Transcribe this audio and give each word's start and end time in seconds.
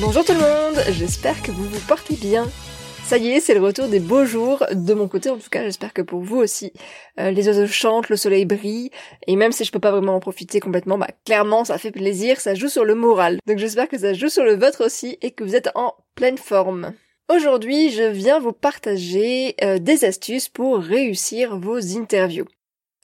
Bonjour 0.00 0.24
tout 0.24 0.32
le 0.32 0.40
monde, 0.40 0.82
j'espère 0.90 1.40
que 1.40 1.52
vous 1.52 1.68
vous 1.68 1.86
portez 1.86 2.16
bien. 2.16 2.50
Ça 3.04 3.16
y 3.16 3.28
est, 3.28 3.38
c'est 3.38 3.54
le 3.54 3.62
retour 3.62 3.86
des 3.86 4.00
beaux 4.00 4.24
jours, 4.24 4.64
de 4.72 4.92
mon 4.92 5.06
côté 5.06 5.30
en 5.30 5.36
tout 5.36 5.48
cas, 5.48 5.62
j'espère 5.62 5.92
que 5.92 6.02
pour 6.02 6.20
vous 6.20 6.38
aussi. 6.38 6.72
Euh, 7.20 7.30
les 7.30 7.46
oiseaux 7.46 7.68
chantent, 7.68 8.08
le 8.08 8.16
soleil 8.16 8.44
brille, 8.44 8.90
et 9.28 9.36
même 9.36 9.52
si 9.52 9.64
je 9.64 9.70
peux 9.70 9.78
pas 9.78 9.92
vraiment 9.92 10.16
en 10.16 10.20
profiter 10.20 10.58
complètement, 10.58 10.98
bah 10.98 11.06
clairement 11.24 11.64
ça 11.64 11.78
fait 11.78 11.92
plaisir, 11.92 12.40
ça 12.40 12.56
joue 12.56 12.68
sur 12.68 12.84
le 12.84 12.96
moral. 12.96 13.38
Donc 13.46 13.58
j'espère 13.58 13.88
que 13.88 13.96
ça 13.96 14.14
joue 14.14 14.28
sur 14.28 14.42
le 14.42 14.56
vôtre 14.56 14.84
aussi 14.84 15.16
et 15.22 15.30
que 15.30 15.44
vous 15.44 15.54
êtes 15.54 15.70
en 15.76 15.94
pleine 16.16 16.38
forme. 16.38 16.92
Aujourd'hui, 17.32 17.90
je 17.90 18.02
viens 18.02 18.40
vous 18.40 18.52
partager 18.52 19.54
euh, 19.62 19.78
des 19.78 20.04
astuces 20.04 20.48
pour 20.48 20.78
réussir 20.78 21.56
vos 21.56 21.78
interviews. 21.96 22.46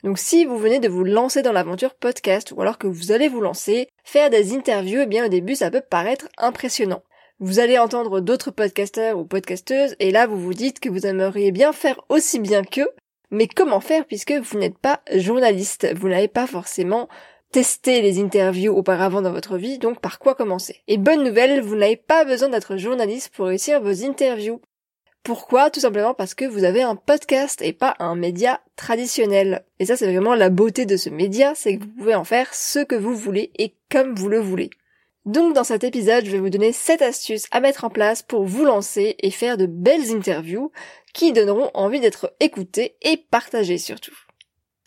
Donc 0.02 0.18
si 0.18 0.44
vous 0.44 0.56
venez 0.56 0.78
de 0.78 0.88
vous 0.88 1.04
lancer 1.04 1.42
dans 1.42 1.52
l'aventure 1.52 1.94
podcast 1.94 2.52
ou 2.52 2.60
alors 2.62 2.78
que 2.78 2.86
vous 2.86 3.12
allez 3.12 3.28
vous 3.28 3.40
lancer, 3.40 3.88
faire 4.04 4.30
des 4.30 4.54
interviews, 4.54 5.02
eh 5.02 5.06
bien 5.06 5.26
au 5.26 5.28
début 5.28 5.54
ça 5.54 5.70
peut 5.70 5.82
paraître 5.82 6.28
impressionnant. 6.38 7.02
Vous 7.38 7.58
allez 7.58 7.78
entendre 7.78 8.20
d'autres 8.20 8.50
podcasteurs 8.50 9.18
ou 9.18 9.24
podcasteuses 9.24 9.96
et 9.98 10.10
là 10.10 10.26
vous 10.26 10.38
vous 10.38 10.54
dites 10.54 10.80
que 10.80 10.88
vous 10.88 11.06
aimeriez 11.06 11.52
bien 11.52 11.72
faire 11.72 12.00
aussi 12.08 12.38
bien 12.38 12.64
qu'eux, 12.64 12.90
mais 13.30 13.46
comment 13.46 13.80
faire 13.80 14.06
puisque 14.06 14.32
vous 14.32 14.58
n'êtes 14.58 14.78
pas 14.78 15.00
journaliste, 15.14 15.88
vous 15.96 16.08
n'avez 16.08 16.28
pas 16.28 16.46
forcément 16.46 17.08
testé 17.52 18.00
les 18.00 18.20
interviews 18.20 18.72
auparavant 18.72 19.22
dans 19.22 19.32
votre 19.32 19.56
vie, 19.56 19.78
donc 19.78 20.00
par 20.00 20.18
quoi 20.18 20.34
commencer? 20.34 20.82
Et 20.86 20.98
bonne 20.98 21.24
nouvelle, 21.24 21.60
vous 21.60 21.76
n'avez 21.76 21.96
pas 21.96 22.24
besoin 22.24 22.48
d'être 22.48 22.76
journaliste 22.76 23.30
pour 23.34 23.46
réussir 23.46 23.80
vos 23.80 24.04
interviews. 24.04 24.60
Pourquoi? 25.22 25.70
Tout 25.70 25.80
simplement 25.80 26.14
parce 26.14 26.34
que 26.34 26.46
vous 26.46 26.64
avez 26.64 26.82
un 26.82 26.96
podcast 26.96 27.60
et 27.62 27.72
pas 27.72 27.94
un 27.98 28.14
média 28.14 28.60
traditionnel. 28.76 29.64
Et 29.78 29.84
ça, 29.84 29.96
c'est 29.96 30.10
vraiment 30.10 30.34
la 30.34 30.48
beauté 30.48 30.86
de 30.86 30.96
ce 30.96 31.10
média, 31.10 31.54
c'est 31.54 31.77
que 31.77 31.82
vous 31.82 31.90
pouvez 31.90 32.14
en 32.14 32.24
faire 32.24 32.54
ce 32.54 32.78
que 32.78 32.94
vous 32.94 33.14
voulez 33.14 33.52
et 33.58 33.74
comme 33.90 34.14
vous 34.14 34.28
le 34.28 34.40
voulez. 34.40 34.70
Donc 35.27 35.54
dans 35.54 35.64
cet 35.64 35.84
épisode, 35.84 36.24
je 36.24 36.30
vais 36.30 36.38
vous 36.38 36.48
donner 36.48 36.72
7 36.72 37.02
astuces 37.02 37.46
à 37.50 37.60
mettre 37.60 37.84
en 37.84 37.90
place 37.90 38.22
pour 38.22 38.44
vous 38.44 38.64
lancer 38.64 39.16
et 39.18 39.30
faire 39.30 39.58
de 39.58 39.66
belles 39.66 40.10
interviews 40.10 40.72
qui 41.12 41.34
donneront 41.34 41.70
envie 41.74 42.00
d'être 42.00 42.34
écoutées 42.40 42.96
et 43.02 43.18
partagées 43.18 43.78
surtout. 43.78 44.16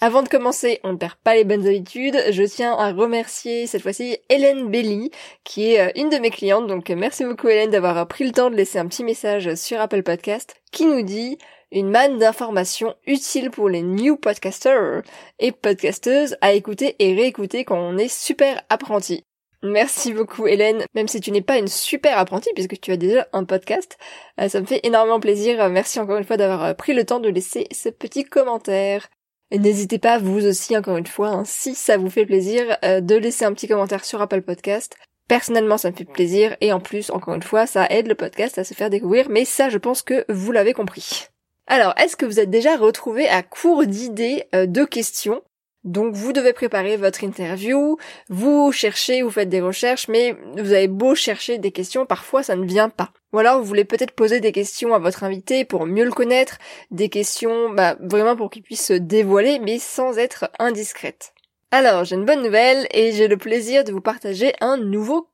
Avant 0.06 0.22
de 0.22 0.28
commencer, 0.28 0.81
on 0.84 0.91
ne 0.91 0.97
perd 0.97 1.16
pas 1.24 1.34
les 1.34 1.46
bonnes 1.46 1.66
habitudes. 1.66 2.22
Je 2.31 2.44
tiens 2.44 2.74
à 2.74 2.91
remercier 2.91 3.68
cette 3.68 3.81
fois-ci 3.81 4.18
Hélène 4.28 4.69
Belly, 4.69 5.12
qui 5.46 5.72
est 5.72 5.80
euh, 5.80 5.91
une 5.96 6.09
de 6.09 6.18
mes 6.18 6.30
clientes. 6.30 6.68
Donc 6.68 6.90
merci 6.90 7.24
beaucoup 7.24 7.47
Hélène 7.47 7.69
d'avoir 7.69 8.06
pris 8.09 8.25
le 8.25 8.34
temps 8.34 8.50
de 8.50 8.56
laisser 8.58 8.80
un 8.80 8.88
petit 8.88 9.06
message 9.06 9.56
sur 9.56 9.80
Apple 9.80 10.03
Podcast 10.03 10.56
qui 10.74 10.88
nous 10.88 11.03
dit 11.03 11.38
une 11.72 11.90
manne 11.90 12.18
d'informations 12.18 12.96
utiles 13.08 13.50
pour 13.50 13.69
les 13.69 13.81
new 13.81 14.18
podcasters 14.18 15.03
et 15.40 15.53
podcasteuses 15.53 16.35
à 16.41 16.52
écouter 16.52 16.97
et 17.00 17.16
réécouter 17.16 17.64
quand 17.64 17.80
on 17.80 17.97
est 17.97 18.14
super 18.14 18.62
apprenti. 18.68 19.24
Merci 19.62 20.12
beaucoup 20.12 20.47
Hélène, 20.47 20.84
même 20.96 21.08
si 21.08 21.22
tu 21.22 21.31
n'es 21.31 21.41
pas 21.41 21.59
une 21.59 21.70
super 21.70 22.18
apprentie 22.18 22.52
puisque 22.56 22.78
tu 22.81 22.91
as 22.91 22.97
déjà 22.97 23.30
un 23.31 23.46
podcast, 23.46 23.97
euh, 24.41 24.50
ça 24.50 24.59
me 24.59 24.66
fait 24.66 24.81
énormément 24.84 25.22
plaisir. 25.22 25.70
Merci 25.70 26.02
encore 26.02 26.18
une 26.18 26.25
fois 26.25 26.35
d'avoir 26.35 26.62
euh, 26.66 26.74
pris 26.74 26.94
le 26.94 27.06
temps 27.06 27.22
de 27.22 27.30
laisser 27.30 27.68
ce 27.72 27.88
petit 27.88 28.25
commentaire. 28.25 29.08
N'hésitez 29.53 30.00
pas, 30.00 30.18
vous 30.18 30.46
aussi, 30.47 30.75
encore 30.75 30.97
une 30.97 31.06
fois, 31.06 31.30
hein, 31.30 31.44
si 31.46 31.75
ça 31.75 31.97
vous 31.97 32.09
fait 32.09 32.25
plaisir, 32.25 32.78
euh, 32.84 33.02
de 33.02 33.16
laisser 33.16 33.46
un 33.46 33.53
petit 33.53 33.68
commentaire 33.68 34.03
sur 34.03 34.19
Apple 34.19 34.41
Podcast. 34.41 34.96
Personnellement, 35.28 35.78
ça 35.78 35.91
me 35.91 35.96
fait 35.96 36.06
plaisir, 36.06 36.58
et 36.59 36.74
en 36.74 36.80
plus, 36.80 37.12
encore 37.12 37.36
une 37.36 37.44
fois, 37.44 37.68
ça 37.68 37.86
aide 37.90 38.08
le 38.08 38.16
podcast 38.16 38.58
à 38.58 38.64
se 38.64 38.74
faire 38.74 38.90
découvrir, 38.90 39.30
mais 39.30 39.46
ça, 39.46 39.69
je 39.69 39.78
pense 39.78 40.02
que 40.02 40.25
vous 40.28 40.52
l'avez 40.52 40.74
compris. 40.74 41.28
Alors, 41.68 41.94
est-ce 41.97 42.16
que 42.16 42.25
vous 42.25 42.40
êtes 42.40 42.50
déjà 42.50 42.75
retrouvé 42.75 43.28
à 43.28 43.44
court 43.44 43.86
d'idées 43.86 44.46
euh, 44.56 44.66
de 44.66 44.84
questions? 44.86 45.41
Donc 45.84 46.14
vous 46.14 46.32
devez 46.34 46.54
préparer 46.54 46.98
votre 46.98 47.24
interview, 47.24 47.98
vous 48.30 48.72
cherchez, 48.72 49.22
vous 49.22 49.30
faites 49.30 49.50
des 49.50 49.62
recherches, 49.62 50.08
mais 50.08 50.36
vous 50.58 50.72
avez 50.72 50.88
beau 50.88 51.16
chercher 51.16 51.58
des 51.58 51.72
questions, 51.72 52.06
parfois 52.06 52.44
ça 52.44 52.56
ne 52.56 52.66
vient 52.66 52.90
pas. 52.90 53.12
Ou 53.34 53.40
alors 53.40 53.60
vous 53.60 53.66
voulez 53.66 53.86
peut-être 53.86 54.12
poser 54.12 54.40
des 54.40 54.52
questions 54.52 54.94
à 54.94 55.00
votre 55.00 55.24
invité 55.24 55.66
pour 55.66 55.86
mieux 55.86 56.06
le 56.06 56.12
connaître, 56.12 56.58
des 56.92 57.10
questions 57.10 57.70
bah, 57.72 57.98
vraiment 58.00 58.36
pour 58.36 58.50
qu'il 58.50 58.64
puisse 58.64 58.86
se 58.86 58.94
dévoiler, 58.94 59.60
mais 59.60 59.80
sans 59.80 60.18
être 60.18 60.50
indiscrète. 60.60 61.34
Alors 61.72 62.06
j'ai 62.06 62.16
une 62.16 62.26
bonne 62.26 62.44
nouvelle 62.44 62.88
et 62.92 63.12
j'ai 63.12 63.28
le 63.28 63.38
plaisir 63.38 63.84
de 63.84 63.92
vous 63.92 64.00
partager 64.00 64.54
un 64.62 64.78
nouveau 64.78 65.28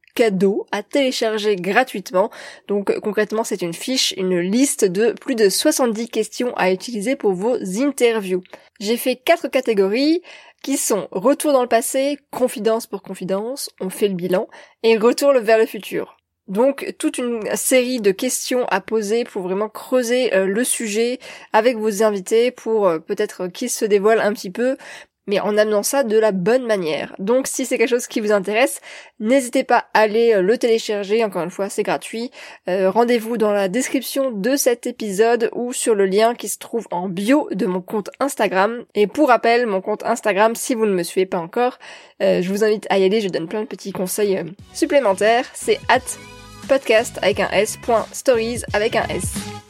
à 0.71 0.83
télécharger 0.83 1.55
gratuitement. 1.55 2.29
Donc 2.67 2.97
concrètement 2.99 3.43
c'est 3.43 3.61
une 3.61 3.73
fiche, 3.73 4.13
une 4.17 4.39
liste 4.39 4.85
de 4.85 5.11
plus 5.11 5.35
de 5.35 5.49
70 5.49 6.09
questions 6.09 6.53
à 6.55 6.71
utiliser 6.71 7.15
pour 7.15 7.33
vos 7.33 7.55
interviews. 7.81 8.43
J'ai 8.79 8.97
fait 8.97 9.15
quatre 9.15 9.47
catégories 9.47 10.21
qui 10.63 10.77
sont 10.77 11.07
retour 11.11 11.53
dans 11.53 11.61
le 11.61 11.67
passé, 11.67 12.17
confidence 12.31 12.87
pour 12.87 13.01
confidence, 13.01 13.69
on 13.79 13.89
fait 13.89 14.09
le 14.09 14.15
bilan, 14.15 14.47
et 14.83 14.97
retour 14.97 15.33
vers 15.33 15.57
le 15.57 15.65
futur. 15.65 16.17
Donc 16.49 16.95
toute 16.97 17.19
une 17.19 17.43
série 17.55 18.01
de 18.01 18.09
questions 18.09 18.65
à 18.69 18.81
poser 18.81 19.23
pour 19.23 19.43
vraiment 19.43 19.69
creuser 19.69 20.33
euh, 20.33 20.47
le 20.47 20.63
sujet 20.63 21.19
avec 21.53 21.77
vos 21.77 22.01
invités 22.01 22.49
pour 22.49 22.87
euh, 22.87 22.97
peut-être 22.97 23.47
qu'ils 23.47 23.69
se 23.69 23.85
dévoilent 23.85 24.19
un 24.19 24.33
petit 24.33 24.49
peu, 24.49 24.75
mais 25.29 25.39
en 25.39 25.57
amenant 25.57 25.83
ça 25.83 26.03
de 26.03 26.17
la 26.17 26.31
bonne 26.31 26.65
manière. 26.65 27.15
Donc 27.19 27.45
si 27.45 27.65
c'est 27.65 27.77
quelque 27.77 27.89
chose 27.89 28.07
qui 28.07 28.19
vous 28.19 28.31
intéresse, 28.31 28.81
n'hésitez 29.19 29.63
pas 29.63 29.85
à 29.93 30.01
aller 30.01 30.33
euh, 30.33 30.41
le 30.41 30.57
télécharger, 30.57 31.23
encore 31.23 31.43
une 31.43 31.51
fois 31.51 31.69
c'est 31.69 31.83
gratuit. 31.83 32.31
Euh, 32.67 32.89
rendez-vous 32.89 33.37
dans 33.37 33.51
la 33.51 33.67
description 33.67 34.31
de 34.31 34.55
cet 34.55 34.87
épisode 34.87 35.51
ou 35.53 35.71
sur 35.71 35.93
le 35.93 36.07
lien 36.07 36.33
qui 36.33 36.49
se 36.49 36.57
trouve 36.57 36.87
en 36.89 37.07
bio 37.07 37.47
de 37.51 37.67
mon 37.67 37.81
compte 37.81 38.09
Instagram. 38.19 38.83
Et 38.95 39.05
pour 39.05 39.27
rappel, 39.27 39.67
mon 39.67 39.81
compte 39.81 40.03
Instagram, 40.03 40.55
si 40.55 40.73
vous 40.73 40.87
ne 40.87 40.93
me 40.93 41.03
suivez 41.03 41.27
pas 41.27 41.37
encore, 41.37 41.77
euh, 42.23 42.41
je 42.41 42.49
vous 42.49 42.63
invite 42.63 42.87
à 42.89 42.97
y 42.97 43.05
aller, 43.05 43.21
je 43.21 43.29
donne 43.29 43.47
plein 43.47 43.61
de 43.61 43.67
petits 43.67 43.91
conseils 43.91 44.43
supplémentaires. 44.73 45.45
C'est 45.53 45.79
at 45.89 45.99
podcast 46.67 47.19
avec 47.21 47.39
un 47.39 47.49
s, 47.51 47.77
stories 48.11 48.63
avec 48.73 48.95
un 48.95 49.07
s. 49.07 49.68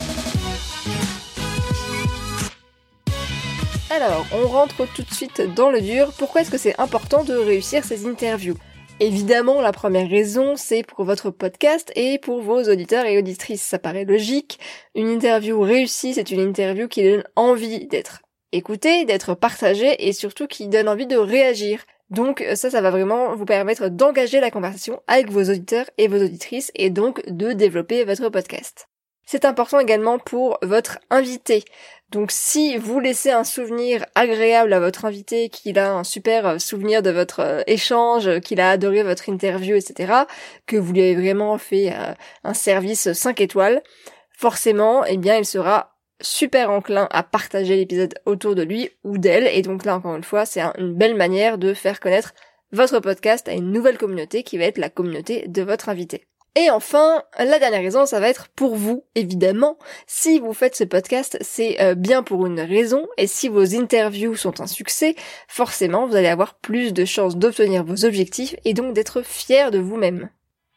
Alors, 3.92 4.24
on 4.32 4.48
rentre 4.48 4.86
tout 4.94 5.02
de 5.02 5.14
suite 5.14 5.42
dans 5.56 5.72
le 5.72 5.82
dur. 5.82 6.14
Pourquoi 6.16 6.42
est-ce 6.42 6.52
que 6.52 6.60
c'est 6.60 6.80
important 6.80 7.24
de 7.24 7.34
réussir 7.34 7.84
ces 7.84 8.06
interviews? 8.06 8.56
Évidemment, 9.00 9.62
la 9.62 9.72
première 9.72 10.08
raison, 10.08 10.56
c'est 10.56 10.84
pour 10.84 11.06
votre 11.06 11.32
podcast 11.32 11.92
et 11.96 12.20
pour 12.20 12.42
vos 12.42 12.62
auditeurs 12.62 13.06
et 13.06 13.18
auditrices. 13.18 13.64
Ça 13.64 13.80
paraît 13.80 14.06
logique. 14.06 14.60
Une 14.94 15.08
interview 15.08 15.60
réussie, 15.60 16.14
c'est 16.14 16.30
une 16.30 16.42
interview 16.42 16.88
qui 16.88 17.04
donne 17.04 17.24
envie 17.36 17.88
d'être 17.88 18.22
écoutée, 18.52 19.06
d'être 19.06 19.34
partagée 19.34 20.08
et 20.08 20.14
surtout 20.14 20.46
qui 20.46 20.68
donne 20.68 20.90
envie 20.90 21.08
de 21.08 21.18
réagir. 21.18 21.84
Donc 22.12 22.46
ça, 22.56 22.70
ça 22.70 22.82
va 22.82 22.92
vraiment 22.92 23.36
vous 23.36 23.46
permettre 23.46 23.88
d'engager 23.88 24.40
la 24.40 24.52
conversation 24.52 25.02
avec 25.08 25.32
vos 25.32 25.44
auditeurs 25.44 25.90
et 25.98 26.08
vos 26.08 26.22
auditrices 26.22 26.72
et 26.76 26.90
donc 26.92 27.24
de 27.28 27.54
développer 27.54 28.04
votre 28.04 28.30
podcast. 28.30 28.89
C'est 29.32 29.46
important 29.46 29.80
également 29.80 30.18
pour 30.18 30.58
votre 30.64 30.98
invité. 31.12 31.64
Donc 32.10 32.32
si 32.32 32.78
vous 32.78 33.00
laissez 33.00 33.30
un 33.30 33.44
souvenir 33.44 34.04
agréable 34.16 34.74
à 34.74 34.80
votre 34.80 35.06
invité, 35.06 35.50
qu'il 35.50 35.78
a 35.78 35.94
un 35.94 36.04
super 36.04 36.48
euh, 36.48 36.58
souvenir 36.58 37.04
de 37.04 37.12
votre 37.12 37.42
euh, 37.42 37.62
échange, 37.68 38.40
qu'il 38.40 38.60
a 38.60 38.72
adoré 38.72 39.04
votre 39.04 39.30
interview, 39.30 39.76
etc., 39.76 40.24
que 40.66 40.78
vous 40.78 40.94
lui 40.94 41.02
avez 41.02 41.14
vraiment 41.14 41.60
fait 41.60 41.94
euh, 41.94 42.16
un 42.44 42.56
service 42.56 43.14
5 43.14 43.40
étoiles, 43.40 43.84
forcément, 44.32 45.06
eh 45.06 45.18
bien, 45.18 45.38
il 45.38 45.46
sera 45.46 45.96
super 46.20 46.72
enclin 46.72 47.08
à 47.12 47.22
partager 47.22 47.76
l'épisode 47.76 48.16
autour 48.26 48.56
de 48.56 48.64
lui 48.64 48.90
ou 49.04 49.20
d'elle. 49.20 49.46
Et 49.46 49.62
donc 49.62 49.86
là, 49.86 49.96
encore 49.96 50.16
une 50.16 50.24
fois, 50.24 50.48
c'est 50.48 50.62
une 50.80 50.96
belle 50.96 51.16
manière 51.16 51.60
de 51.60 51.76
faire 51.76 52.00
connaître 52.00 52.34
votre 52.72 53.00
podcast 53.00 53.48
à 53.48 53.54
une 53.54 53.72
nouvelle 53.72 54.00
communauté 54.00 54.42
qui 54.42 54.58
va 54.58 54.64
être 54.64 54.80
la 54.80 54.90
communauté 54.90 55.48
de 55.48 55.62
votre 55.62 55.88
invité. 55.88 56.29
Et 56.56 56.70
enfin, 56.72 57.24
la 57.38 57.60
dernière 57.60 57.82
raison, 57.82 58.06
ça 58.06 58.20
va 58.20 58.28
être 58.28 58.48
pour 58.50 58.76
vous, 58.76 59.06
évidemment. 59.16 59.78
Si 60.08 60.40
vous 60.40 60.54
faites 60.54 60.76
ce 60.76 60.84
podcast, 60.84 61.38
c'est 61.42 61.80
euh, 61.80 61.96
bien 61.96 62.24
pour 62.24 62.46
une 62.48 62.60
raison, 62.60 63.08
et 63.18 63.28
si 63.28 63.48
vos 63.48 63.76
interviews 63.76 64.36
sont 64.36 64.60
un 64.60 64.68
succès, 64.68 65.16
forcément, 65.48 66.08
vous 66.08 66.16
allez 66.16 66.28
avoir 66.28 66.56
plus 66.56 66.92
de 66.92 67.06
chances 67.06 67.38
d'obtenir 67.38 67.84
vos 67.84 68.04
objectifs 68.04 68.56
et 68.66 68.74
donc 68.74 68.94
d'être 68.94 69.22
fier 69.22 69.72
de 69.72 69.80
vous-même. 69.80 70.30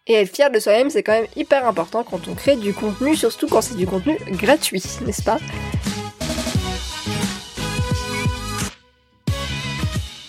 Et 0.06 0.14
être 0.14 0.34
fier 0.34 0.50
de 0.50 0.58
soi-même, 0.58 0.90
c'est 0.90 1.02
quand 1.02 1.12
même 1.12 1.28
hyper 1.36 1.66
important 1.66 2.04
quand 2.04 2.28
on 2.28 2.34
crée 2.34 2.56
du 2.56 2.74
contenu, 2.74 3.16
surtout 3.16 3.46
quand 3.46 3.62
c'est 3.62 3.76
du 3.76 3.86
contenu 3.86 4.18
gratuit, 4.32 4.82
n'est-ce 5.06 5.22
pas? 5.22 5.38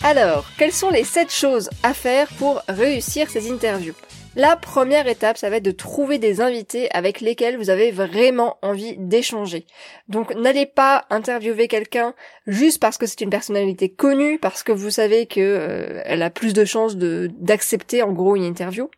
Alors, 0.03 0.45
quelles 0.57 0.73
sont 0.73 0.89
les 0.89 1.03
7 1.03 1.31
choses 1.31 1.69
à 1.81 1.93
faire 1.93 2.27
pour 2.37 2.61
réussir 2.67 3.29
ces 3.29 3.51
interviews? 3.51 3.95
La 4.35 4.55
première 4.55 5.07
étape, 5.07 5.37
ça 5.37 5.51
va 5.51 5.57
être 5.57 5.63
de 5.63 5.69
trouver 5.69 6.17
des 6.17 6.41
invités 6.41 6.89
avec 6.91 7.21
lesquels 7.21 7.55
vous 7.55 7.69
avez 7.69 7.91
vraiment 7.91 8.57
envie 8.63 8.95
d'échanger. 8.97 9.67
Donc 10.07 10.33
n'allez 10.33 10.65
pas 10.65 11.05
interviewer 11.11 11.67
quelqu'un 11.67 12.15
juste 12.47 12.79
parce 12.79 12.97
que 12.97 13.05
c'est 13.05 13.21
une 13.21 13.29
personnalité 13.29 13.89
connue, 13.89 14.39
parce 14.39 14.63
que 14.63 14.71
vous 14.71 14.89
savez 14.89 15.27
qu'elle 15.27 15.43
euh, 15.43 16.25
a 16.25 16.29
plus 16.31 16.53
de 16.53 16.65
chances 16.65 16.97
d'accepter 16.97 18.01
en 18.01 18.11
gros 18.11 18.35
une 18.35 18.43
interview 18.43 18.89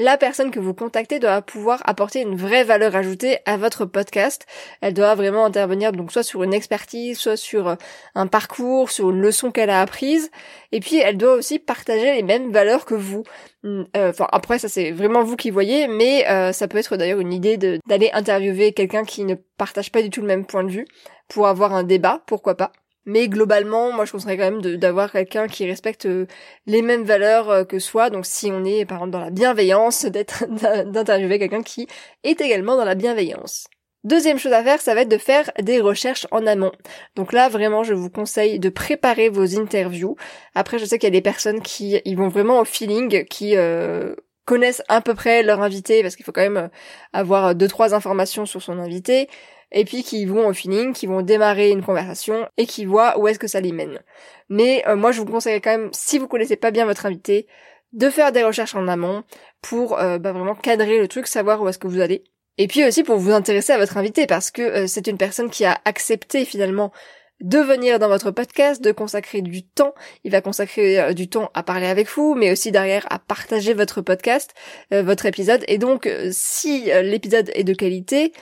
la 0.00 0.16
personne 0.16 0.50
que 0.50 0.58
vous 0.58 0.72
contactez 0.72 1.18
doit 1.18 1.42
pouvoir 1.42 1.82
apporter 1.84 2.22
une 2.22 2.34
vraie 2.34 2.64
valeur 2.64 2.96
ajoutée 2.96 3.40
à 3.44 3.58
votre 3.58 3.84
podcast. 3.84 4.46
Elle 4.80 4.94
doit 4.94 5.14
vraiment 5.14 5.44
intervenir 5.44 5.92
donc 5.92 6.10
soit 6.10 6.22
sur 6.22 6.42
une 6.42 6.54
expertise, 6.54 7.18
soit 7.18 7.36
sur 7.36 7.68
euh, 7.68 7.74
un 8.14 8.26
parcours, 8.26 8.90
sur 8.90 9.10
une 9.10 9.20
leçon 9.20 9.50
qu'elle 9.50 9.68
a 9.68 9.82
apprise. 9.82 10.30
Et 10.72 10.80
puis 10.80 10.96
elle 10.96 11.18
doit 11.18 11.34
aussi 11.34 11.58
partager 11.58 12.14
les 12.14 12.22
mêmes 12.22 12.50
valeurs 12.50 12.86
que 12.86 12.94
vous. 12.94 13.24
Hum, 13.62 13.86
euh, 13.94 14.08
enfin 14.08 14.26
après 14.32 14.58
ça 14.58 14.70
c'est 14.70 14.90
vraiment 14.90 15.22
vous 15.22 15.36
qui 15.36 15.50
voyez, 15.50 15.86
mais 15.86 16.26
euh, 16.30 16.52
ça 16.52 16.66
peut 16.66 16.78
être 16.78 16.96
d'ailleurs 16.96 17.20
une 17.20 17.34
idée 17.34 17.58
d'aller 17.58 18.08
interviewer 18.14 18.72
quelqu'un 18.72 19.04
qui 19.04 19.24
ne 19.24 19.34
partage 19.58 19.92
pas 19.92 20.00
du 20.00 20.08
tout 20.08 20.22
le 20.22 20.26
même 20.26 20.46
point 20.46 20.64
de 20.64 20.70
vue 20.70 20.86
pour 21.28 21.46
avoir 21.46 21.74
un 21.74 21.82
débat, 21.82 22.22
pourquoi 22.26 22.56
pas. 22.56 22.72
Mais 23.06 23.28
globalement, 23.28 23.92
moi 23.92 24.04
je 24.04 24.12
conseillerais 24.12 24.36
quand 24.36 24.50
même 24.50 24.76
d'avoir 24.76 25.10
quelqu'un 25.10 25.46
qui 25.46 25.66
respecte 25.66 26.06
euh, 26.06 26.26
les 26.66 26.82
mêmes 26.82 27.04
valeurs 27.04 27.50
euh, 27.50 27.64
que 27.64 27.78
soi. 27.78 28.10
Donc 28.10 28.26
si 28.26 28.50
on 28.52 28.64
est 28.64 28.84
par 28.84 28.98
exemple 28.98 29.12
dans 29.12 29.20
la 29.20 29.30
bienveillance, 29.30 30.04
d'interviewer 30.06 31.38
quelqu'un 31.38 31.62
qui 31.62 31.86
est 32.24 32.40
également 32.40 32.76
dans 32.76 32.84
la 32.84 32.94
bienveillance. 32.94 33.68
Deuxième 34.02 34.38
chose 34.38 34.52
à 34.52 34.64
faire, 34.64 34.80
ça 34.80 34.94
va 34.94 35.02
être 35.02 35.10
de 35.10 35.18
faire 35.18 35.50
des 35.60 35.78
recherches 35.78 36.26
en 36.30 36.46
amont. 36.46 36.72
Donc 37.16 37.34
là, 37.34 37.50
vraiment, 37.50 37.82
je 37.82 37.92
vous 37.92 38.08
conseille 38.08 38.58
de 38.58 38.70
préparer 38.70 39.28
vos 39.28 39.58
interviews. 39.58 40.16
Après, 40.54 40.78
je 40.78 40.86
sais 40.86 40.98
qu'il 40.98 41.06
y 41.06 41.12
a 41.12 41.18
des 41.18 41.20
personnes 41.20 41.60
qui 41.60 42.00
ils 42.06 42.16
vont 42.16 42.28
vraiment 42.28 42.60
au 42.60 42.64
feeling, 42.64 43.26
qui 43.26 43.56
euh, 43.56 44.14
connaissent 44.46 44.82
à 44.88 45.02
peu 45.02 45.14
près 45.14 45.42
leur 45.42 45.60
invité, 45.60 46.00
parce 46.00 46.16
qu'il 46.16 46.24
faut 46.24 46.32
quand 46.32 46.40
même 46.40 46.70
avoir 47.12 47.54
deux 47.54 47.68
trois 47.68 47.94
informations 47.94 48.46
sur 48.46 48.62
son 48.62 48.78
invité 48.78 49.28
et 49.72 49.84
puis 49.84 50.02
qui 50.02 50.24
vont 50.24 50.48
au 50.48 50.52
feeling, 50.52 50.92
qui 50.92 51.06
vont 51.06 51.22
démarrer 51.22 51.70
une 51.70 51.82
conversation 51.82 52.48
et 52.56 52.66
qui 52.66 52.84
voient 52.84 53.18
où 53.18 53.28
est-ce 53.28 53.38
que 53.38 53.46
ça 53.46 53.60
les 53.60 53.72
mène. 53.72 54.00
Mais 54.48 54.82
euh, 54.86 54.96
moi 54.96 55.12
je 55.12 55.20
vous 55.20 55.26
conseille 55.26 55.60
quand 55.60 55.70
même, 55.70 55.90
si 55.92 56.18
vous 56.18 56.28
connaissez 56.28 56.56
pas 56.56 56.70
bien 56.70 56.86
votre 56.86 57.06
invité, 57.06 57.46
de 57.92 58.08
faire 58.10 58.32
des 58.32 58.44
recherches 58.44 58.74
en 58.74 58.88
amont 58.88 59.24
pour 59.62 59.98
euh, 59.98 60.18
bah, 60.18 60.32
vraiment 60.32 60.54
cadrer 60.54 60.98
le 60.98 61.08
truc, 61.08 61.26
savoir 61.26 61.60
où 61.62 61.68
est-ce 61.68 61.78
que 61.78 61.88
vous 61.88 62.00
allez. 62.00 62.24
Et 62.58 62.66
puis 62.66 62.84
aussi 62.84 63.02
pour 63.02 63.16
vous 63.16 63.32
intéresser 63.32 63.72
à 63.72 63.78
votre 63.78 63.96
invité 63.96 64.26
parce 64.26 64.50
que 64.50 64.62
euh, 64.62 64.86
c'est 64.86 65.06
une 65.06 65.18
personne 65.18 65.50
qui 65.50 65.64
a 65.64 65.80
accepté 65.84 66.44
finalement 66.44 66.92
de 67.40 67.58
venir 67.58 67.98
dans 67.98 68.08
votre 68.08 68.30
podcast, 68.32 68.82
de 68.84 68.92
consacrer 68.92 69.40
du 69.40 69.66
temps. 69.66 69.94
Il 70.24 70.32
va 70.32 70.42
consacrer 70.42 71.14
du 71.14 71.30
temps 71.30 71.50
à 71.54 71.62
parler 71.62 71.86
avec 71.86 72.06
vous, 72.06 72.34
mais 72.34 72.52
aussi 72.52 72.70
derrière 72.70 73.06
à 73.08 73.18
partager 73.18 73.72
votre 73.72 74.02
podcast, 74.02 74.52
votre 74.90 75.24
épisode. 75.24 75.64
Et 75.66 75.78
donc, 75.78 76.06
si 76.32 76.90
l'épisode 77.02 77.50
est 77.54 77.64
de 77.64 77.72
qualité, 77.72 78.34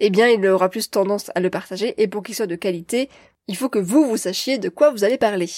eh 0.00 0.10
bien 0.10 0.28
il 0.28 0.44
aura 0.46 0.68
plus 0.68 0.90
tendance 0.90 1.30
à 1.34 1.40
le 1.40 1.50
partager 1.50 1.94
et 2.02 2.08
pour 2.08 2.22
qu'il 2.22 2.34
soit 2.34 2.46
de 2.46 2.56
qualité, 2.56 3.08
il 3.50 3.56
faut 3.56 3.68
que 3.68 3.80
vous, 3.80 4.04
vous 4.04 4.16
sachiez 4.16 4.58
de 4.58 4.68
quoi 4.68 4.90
vous 4.90 5.02
allez 5.02 5.18
parler. 5.18 5.48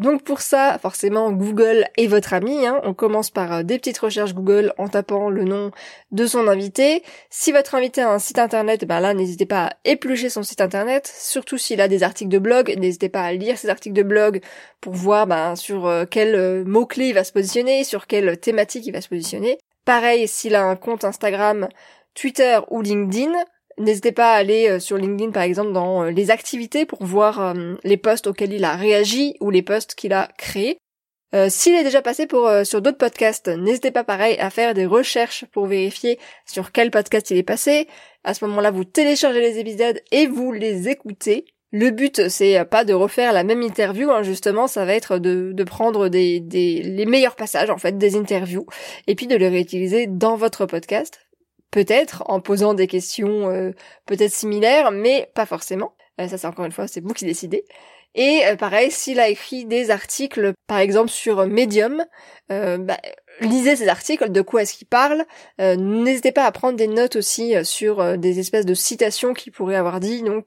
Donc 0.00 0.24
pour 0.24 0.40
ça, 0.40 0.76
forcément, 0.82 1.30
Google 1.30 1.86
est 1.96 2.08
votre 2.08 2.32
ami. 2.34 2.66
Hein. 2.66 2.80
On 2.82 2.94
commence 2.94 3.30
par 3.30 3.52
euh, 3.52 3.62
des 3.62 3.78
petites 3.78 3.98
recherches 3.98 4.34
Google 4.34 4.72
en 4.76 4.88
tapant 4.88 5.30
le 5.30 5.44
nom 5.44 5.70
de 6.10 6.26
son 6.26 6.48
invité. 6.48 7.04
Si 7.30 7.52
votre 7.52 7.76
invité 7.76 8.00
a 8.00 8.10
un 8.10 8.18
site 8.18 8.40
internet, 8.40 8.84
ben 8.86 8.98
là, 8.98 9.14
n'hésitez 9.14 9.46
pas 9.46 9.66
à 9.66 9.72
éplucher 9.84 10.30
son 10.30 10.42
site 10.42 10.60
internet. 10.60 11.06
Surtout 11.06 11.58
s'il 11.58 11.80
a 11.80 11.86
des 11.86 12.02
articles 12.02 12.30
de 12.30 12.40
blog, 12.40 12.74
n'hésitez 12.76 13.08
pas 13.08 13.22
à 13.22 13.32
lire 13.32 13.56
ces 13.56 13.68
articles 13.68 13.94
de 13.94 14.02
blog 14.02 14.40
pour 14.80 14.94
voir 14.94 15.28
ben, 15.28 15.54
sur 15.54 15.86
euh, 15.86 16.06
quel 16.10 16.34
euh, 16.34 16.64
mot-clé 16.64 17.10
il 17.10 17.14
va 17.14 17.22
se 17.22 17.32
positionner, 17.32 17.84
sur 17.84 18.08
quelle 18.08 18.36
thématique 18.40 18.84
il 18.84 18.92
va 18.92 19.00
se 19.00 19.08
positionner. 19.08 19.58
Pareil, 19.84 20.26
s'il 20.26 20.56
a 20.56 20.64
un 20.64 20.74
compte 20.74 21.04
Instagram, 21.04 21.68
Twitter 22.14 22.58
ou 22.70 22.82
LinkedIn, 22.82 23.32
N'hésitez 23.78 24.12
pas 24.12 24.32
à 24.32 24.36
aller 24.36 24.68
euh, 24.68 24.80
sur 24.80 24.96
LinkedIn 24.96 25.30
par 25.30 25.42
exemple 25.42 25.72
dans 25.72 26.04
euh, 26.04 26.10
les 26.10 26.30
activités 26.30 26.84
pour 26.84 27.04
voir 27.04 27.40
euh, 27.40 27.74
les 27.84 27.96
posts 27.96 28.26
auxquels 28.26 28.52
il 28.52 28.64
a 28.64 28.74
réagi 28.74 29.36
ou 29.40 29.50
les 29.50 29.62
posts 29.62 29.94
qu'il 29.94 30.12
a 30.12 30.28
créés. 30.36 30.78
S'il 31.50 31.74
est 31.74 31.84
déjà 31.84 32.00
passé 32.00 32.26
pour, 32.26 32.50
sur 32.64 32.80
d'autres 32.80 32.96
podcasts, 32.96 33.48
n'hésitez 33.48 33.90
pas 33.90 34.02
pareil 34.02 34.38
à 34.38 34.48
faire 34.48 34.72
des 34.72 34.86
recherches 34.86 35.44
pour 35.52 35.66
vérifier 35.66 36.18
sur 36.46 36.72
quel 36.72 36.90
podcast 36.90 37.30
il 37.30 37.36
est 37.36 37.42
passé. 37.42 37.86
À 38.24 38.32
ce 38.32 38.46
moment-là, 38.46 38.70
vous 38.70 38.84
téléchargez 38.84 39.42
les 39.42 39.58
épisodes 39.58 40.00
et 40.10 40.26
vous 40.26 40.52
les 40.52 40.88
écoutez. 40.88 41.44
Le 41.70 41.90
but, 41.90 42.30
c'est 42.30 42.64
pas 42.64 42.86
de 42.86 42.94
refaire 42.94 43.34
la 43.34 43.44
même 43.44 43.60
interview, 43.60 44.10
hein, 44.10 44.22
justement, 44.22 44.68
ça 44.68 44.86
va 44.86 44.94
être 44.94 45.18
de, 45.18 45.64
prendre 45.64 46.08
les 46.08 47.06
meilleurs 47.06 47.36
passages, 47.36 47.68
en 47.68 47.76
fait, 47.76 47.98
des 47.98 48.16
interviews, 48.16 48.64
et 49.06 49.14
puis 49.14 49.26
de 49.26 49.36
les 49.36 49.50
réutiliser 49.50 50.06
dans 50.06 50.36
votre 50.36 50.64
podcast. 50.64 51.27
Peut-être 51.70 52.22
en 52.26 52.40
posant 52.40 52.74
des 52.74 52.86
questions 52.86 53.50
euh, 53.50 53.72
peut-être 54.06 54.32
similaires, 54.32 54.90
mais 54.90 55.30
pas 55.34 55.46
forcément. 55.46 55.94
Euh, 56.20 56.28
ça 56.28 56.38
c'est 56.38 56.46
encore 56.46 56.64
une 56.64 56.72
fois, 56.72 56.88
c'est 56.88 57.00
vous 57.00 57.12
qui 57.12 57.24
décidez. 57.26 57.64
Et 58.14 58.42
euh, 58.46 58.56
pareil, 58.56 58.90
s'il 58.90 59.20
a 59.20 59.28
écrit 59.28 59.64
des 59.64 59.90
articles, 59.90 60.52
par 60.66 60.78
exemple 60.78 61.10
sur 61.10 61.46
Medium, 61.46 62.04
bah, 62.48 62.96
lisez 63.40 63.76
ces 63.76 63.88
articles, 63.88 64.32
de 64.32 64.40
quoi 64.40 64.62
est-ce 64.62 64.72
qu'il 64.72 64.86
parle. 64.86 65.26
N'hésitez 65.58 66.32
pas 66.32 66.44
à 66.44 66.50
prendre 66.50 66.78
des 66.78 66.86
notes 66.86 67.16
aussi 67.16 67.54
sur 67.62 68.16
des 68.16 68.38
espèces 68.38 68.64
de 68.64 68.72
citations 68.72 69.34
qu'il 69.34 69.52
pourrait 69.52 69.76
avoir 69.76 70.00
dit, 70.00 70.22
donc 70.22 70.46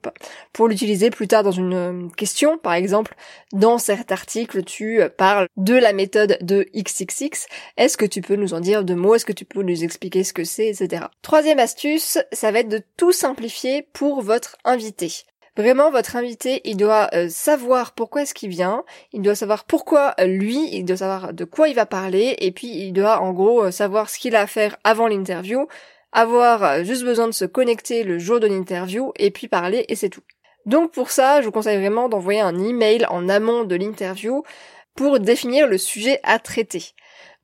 pour 0.52 0.66
l'utiliser 0.66 1.10
plus 1.10 1.28
tard 1.28 1.44
dans 1.44 1.52
une 1.52 2.10
question. 2.16 2.58
Par 2.58 2.74
exemple, 2.74 3.14
dans 3.52 3.78
cet 3.78 4.10
article, 4.10 4.64
tu 4.64 5.00
parles 5.16 5.46
de 5.56 5.74
la 5.74 5.92
méthode 5.92 6.38
de 6.40 6.66
XXX. 6.76 7.46
Est-ce 7.76 7.96
que 7.96 8.06
tu 8.06 8.20
peux 8.20 8.36
nous 8.36 8.52
en 8.52 8.60
dire 8.60 8.82
deux 8.82 8.96
mots? 8.96 9.14
Est-ce 9.14 9.26
que 9.26 9.32
tu 9.32 9.44
peux 9.44 9.62
nous 9.62 9.84
expliquer 9.84 10.24
ce 10.24 10.32
que 10.32 10.44
c'est, 10.44 10.68
etc. 10.68 11.04
Troisième 11.22 11.60
astuce, 11.60 12.18
ça 12.32 12.50
va 12.50 12.60
être 12.60 12.68
de 12.68 12.82
tout 12.96 13.12
simplifier 13.12 13.86
pour 13.92 14.22
votre 14.22 14.56
invité. 14.64 15.24
Vraiment, 15.56 15.90
votre 15.90 16.16
invité, 16.16 16.62
il 16.64 16.78
doit 16.78 17.10
euh, 17.12 17.28
savoir 17.28 17.92
pourquoi 17.92 18.22
est-ce 18.22 18.32
qu'il 18.32 18.48
vient, 18.48 18.84
il 19.12 19.20
doit 19.20 19.34
savoir 19.34 19.64
pourquoi 19.64 20.14
euh, 20.18 20.24
lui, 20.24 20.68
il 20.72 20.86
doit 20.86 20.96
savoir 20.96 21.34
de 21.34 21.44
quoi 21.44 21.68
il 21.68 21.74
va 21.74 21.84
parler, 21.84 22.36
et 22.38 22.52
puis 22.52 22.68
il 22.68 22.92
doit 22.92 23.20
en 23.20 23.32
gros 23.32 23.64
euh, 23.64 23.70
savoir 23.70 24.08
ce 24.08 24.18
qu'il 24.18 24.34
a 24.34 24.40
à 24.40 24.46
faire 24.46 24.78
avant 24.82 25.08
l'interview, 25.08 25.68
avoir 26.12 26.84
juste 26.84 27.04
besoin 27.04 27.26
de 27.26 27.32
se 27.32 27.44
connecter 27.44 28.02
le 28.02 28.18
jour 28.18 28.40
de 28.40 28.46
l'interview, 28.46 29.12
et 29.16 29.30
puis 29.30 29.46
parler, 29.46 29.84
et 29.88 29.94
c'est 29.94 30.08
tout. 30.08 30.22
Donc 30.64 30.90
pour 30.92 31.10
ça, 31.10 31.42
je 31.42 31.46
vous 31.46 31.52
conseille 31.52 31.78
vraiment 31.78 32.08
d'envoyer 32.08 32.40
un 32.40 32.58
email 32.58 33.04
en 33.10 33.28
amont 33.28 33.64
de 33.64 33.74
l'interview 33.74 34.44
pour 34.94 35.20
définir 35.20 35.66
le 35.66 35.76
sujet 35.76 36.18
à 36.22 36.38
traiter. 36.38 36.94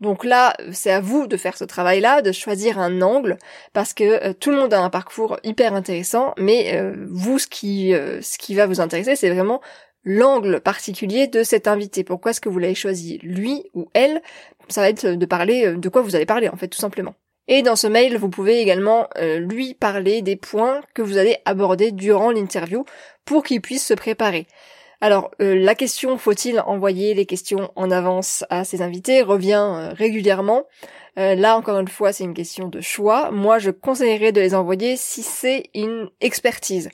Donc 0.00 0.24
là, 0.24 0.54
c'est 0.72 0.92
à 0.92 1.00
vous 1.00 1.26
de 1.26 1.36
faire 1.36 1.56
ce 1.56 1.64
travail-là, 1.64 2.22
de 2.22 2.30
choisir 2.30 2.78
un 2.78 3.02
angle, 3.02 3.36
parce 3.72 3.92
que 3.92 4.28
euh, 4.28 4.32
tout 4.32 4.50
le 4.50 4.56
monde 4.56 4.72
a 4.72 4.80
un 4.80 4.90
parcours 4.90 5.38
hyper 5.42 5.74
intéressant, 5.74 6.34
mais 6.38 6.76
euh, 6.76 6.94
vous, 7.10 7.38
ce 7.38 7.48
qui, 7.48 7.92
euh, 7.94 8.22
ce 8.22 8.38
qui 8.38 8.54
va 8.54 8.66
vous 8.66 8.80
intéresser, 8.80 9.16
c'est 9.16 9.30
vraiment 9.30 9.60
l'angle 10.04 10.60
particulier 10.60 11.26
de 11.26 11.42
cet 11.42 11.66
invité. 11.66 12.04
Pourquoi 12.04 12.30
est-ce 12.30 12.40
que 12.40 12.48
vous 12.48 12.60
l'avez 12.60 12.76
choisi, 12.76 13.18
lui 13.22 13.64
ou 13.74 13.88
elle? 13.92 14.22
Ça 14.68 14.82
va 14.82 14.88
être 14.88 15.06
de 15.06 15.26
parler 15.26 15.74
de 15.74 15.88
quoi 15.88 16.02
vous 16.02 16.14
allez 16.14 16.26
parler, 16.26 16.48
en 16.48 16.56
fait, 16.56 16.68
tout 16.68 16.78
simplement. 16.78 17.14
Et 17.48 17.62
dans 17.62 17.76
ce 17.76 17.86
mail, 17.86 18.16
vous 18.16 18.28
pouvez 18.28 18.60
également 18.60 19.08
lui 19.38 19.74
parler 19.74 20.22
des 20.22 20.36
points 20.36 20.82
que 20.94 21.02
vous 21.02 21.16
allez 21.16 21.38
aborder 21.46 21.92
durant 21.92 22.30
l'interview 22.30 22.84
pour 23.24 23.42
qu'il 23.42 23.60
puisse 23.60 23.86
se 23.86 23.94
préparer. 23.94 24.46
Alors, 25.00 25.30
euh, 25.40 25.54
la 25.54 25.76
question 25.76 26.18
faut-il 26.18 26.58
envoyer 26.60 27.14
les 27.14 27.24
questions 27.24 27.70
en 27.76 27.90
avance 27.90 28.44
à 28.50 28.64
ses 28.64 28.82
invités 28.82 29.22
revient 29.22 29.64
euh, 29.64 29.92
régulièrement. 29.92 30.64
Euh, 31.18 31.36
là, 31.36 31.56
encore 31.56 31.78
une 31.78 31.88
fois, 31.88 32.12
c'est 32.12 32.24
une 32.24 32.34
question 32.34 32.68
de 32.68 32.80
choix. 32.80 33.30
Moi, 33.30 33.60
je 33.60 33.70
conseillerais 33.70 34.32
de 34.32 34.40
les 34.40 34.56
envoyer 34.56 34.96
si 34.96 35.22
c'est 35.22 35.70
une 35.74 36.10
expertise. 36.20 36.90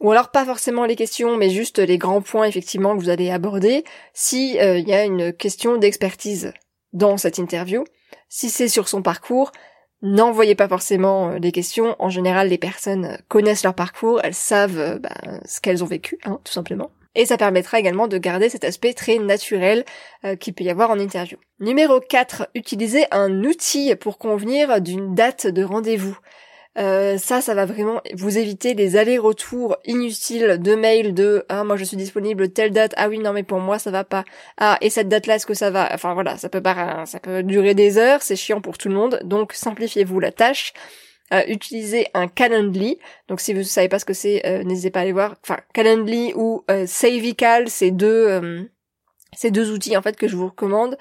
Ou 0.00 0.12
alors 0.12 0.30
pas 0.30 0.44
forcément 0.44 0.84
les 0.84 0.96
questions, 0.96 1.36
mais 1.36 1.50
juste 1.50 1.78
les 1.78 1.98
grands 1.98 2.22
points 2.22 2.46
effectivement 2.46 2.96
que 2.96 3.02
vous 3.02 3.10
allez 3.10 3.30
aborder. 3.30 3.84
Si 4.12 4.56
il 4.56 4.88
y 4.88 4.92
a 4.92 5.04
une 5.04 5.32
question 5.32 5.76
d'expertise 5.76 6.52
dans 6.92 7.16
cette 7.16 7.38
interview, 7.38 7.84
si 8.28 8.50
c'est 8.50 8.68
sur 8.68 8.88
son 8.88 9.02
parcours, 9.02 9.52
n'envoyez 10.02 10.56
pas 10.56 10.68
forcément 10.68 11.30
les 11.30 11.52
questions. 11.52 11.96
En 12.00 12.10
général, 12.10 12.48
les 12.48 12.58
personnes 12.58 13.18
connaissent 13.28 13.62
leur 13.62 13.74
parcours, 13.74 14.20
elles 14.24 14.34
savent 14.34 14.98
bah, 14.98 15.14
ce 15.46 15.60
qu'elles 15.60 15.82
ont 15.82 15.86
vécu, 15.86 16.18
hein, 16.24 16.40
tout 16.44 16.52
simplement. 16.52 16.90
Et 17.14 17.26
ça 17.26 17.36
permettra 17.36 17.78
également 17.78 18.08
de 18.08 18.18
garder 18.18 18.48
cet 18.48 18.64
aspect 18.64 18.92
très 18.92 19.18
naturel 19.18 19.84
euh, 20.24 20.36
qu'il 20.36 20.54
peut 20.54 20.64
y 20.64 20.70
avoir 20.70 20.90
en 20.90 20.98
interview. 20.98 21.38
Numéro 21.60 22.00
4, 22.00 22.48
utilisez 22.54 23.06
un 23.10 23.44
outil 23.44 23.94
pour 23.96 24.18
convenir 24.18 24.80
d'une 24.80 25.14
date 25.14 25.46
de 25.46 25.62
rendez-vous. 25.62 26.18
Euh, 26.76 27.18
ça, 27.18 27.40
ça 27.40 27.54
va 27.54 27.66
vraiment 27.66 28.00
vous 28.14 28.36
éviter 28.36 28.74
les 28.74 28.96
allers-retours 28.96 29.76
inutiles 29.84 30.58
de 30.60 30.74
mails 30.74 31.14
de 31.14 31.44
ah 31.48 31.62
moi 31.62 31.76
je 31.76 31.84
suis 31.84 31.96
disponible 31.96 32.48
telle 32.48 32.72
date. 32.72 32.92
Ah 32.96 33.08
oui 33.08 33.20
non 33.20 33.32
mais 33.32 33.44
pour 33.44 33.60
moi 33.60 33.78
ça 33.78 33.92
va 33.92 34.02
pas. 34.02 34.24
Ah 34.58 34.76
et 34.80 34.90
cette 34.90 35.08
date 35.08 35.26
là 35.26 35.36
est-ce 35.36 35.46
que 35.46 35.54
ça 35.54 35.70
va? 35.70 35.88
Enfin 35.92 36.14
voilà 36.14 36.36
ça 36.36 36.48
peut 36.48 36.60
pas 36.60 37.06
ça 37.06 37.20
peut 37.20 37.44
durer 37.44 37.74
des 37.74 37.96
heures 37.96 38.22
c'est 38.22 38.34
chiant 38.34 38.60
pour 38.60 38.76
tout 38.76 38.88
le 38.88 38.94
monde. 38.94 39.20
Donc 39.22 39.52
simplifiez-vous 39.52 40.18
la 40.18 40.32
tâche 40.32 40.72
euh, 41.32 41.42
utilisez 41.48 42.06
un 42.14 42.28
Calendly. 42.28 42.98
Donc 43.28 43.40
si 43.40 43.52
vous 43.52 43.60
ne 43.60 43.64
savez 43.64 43.88
pas 43.88 43.98
ce 43.98 44.04
que 44.04 44.12
c'est, 44.12 44.46
euh, 44.46 44.62
n'hésitez 44.62 44.90
pas 44.90 45.00
à 45.00 45.02
aller 45.02 45.12
voir. 45.12 45.36
Enfin, 45.42 45.58
Calendly 45.72 46.32
ou 46.36 46.64
euh, 46.70 46.86
Savical, 46.86 47.68
c'est 47.68 47.90
deux 47.90 48.26
euh, 48.28 48.62
ces 49.36 49.50
deux 49.50 49.72
outils 49.72 49.96
en 49.96 50.02
fait 50.02 50.16
que 50.16 50.28
je 50.28 50.36
vous 50.36 50.46
recommande. 50.46 50.96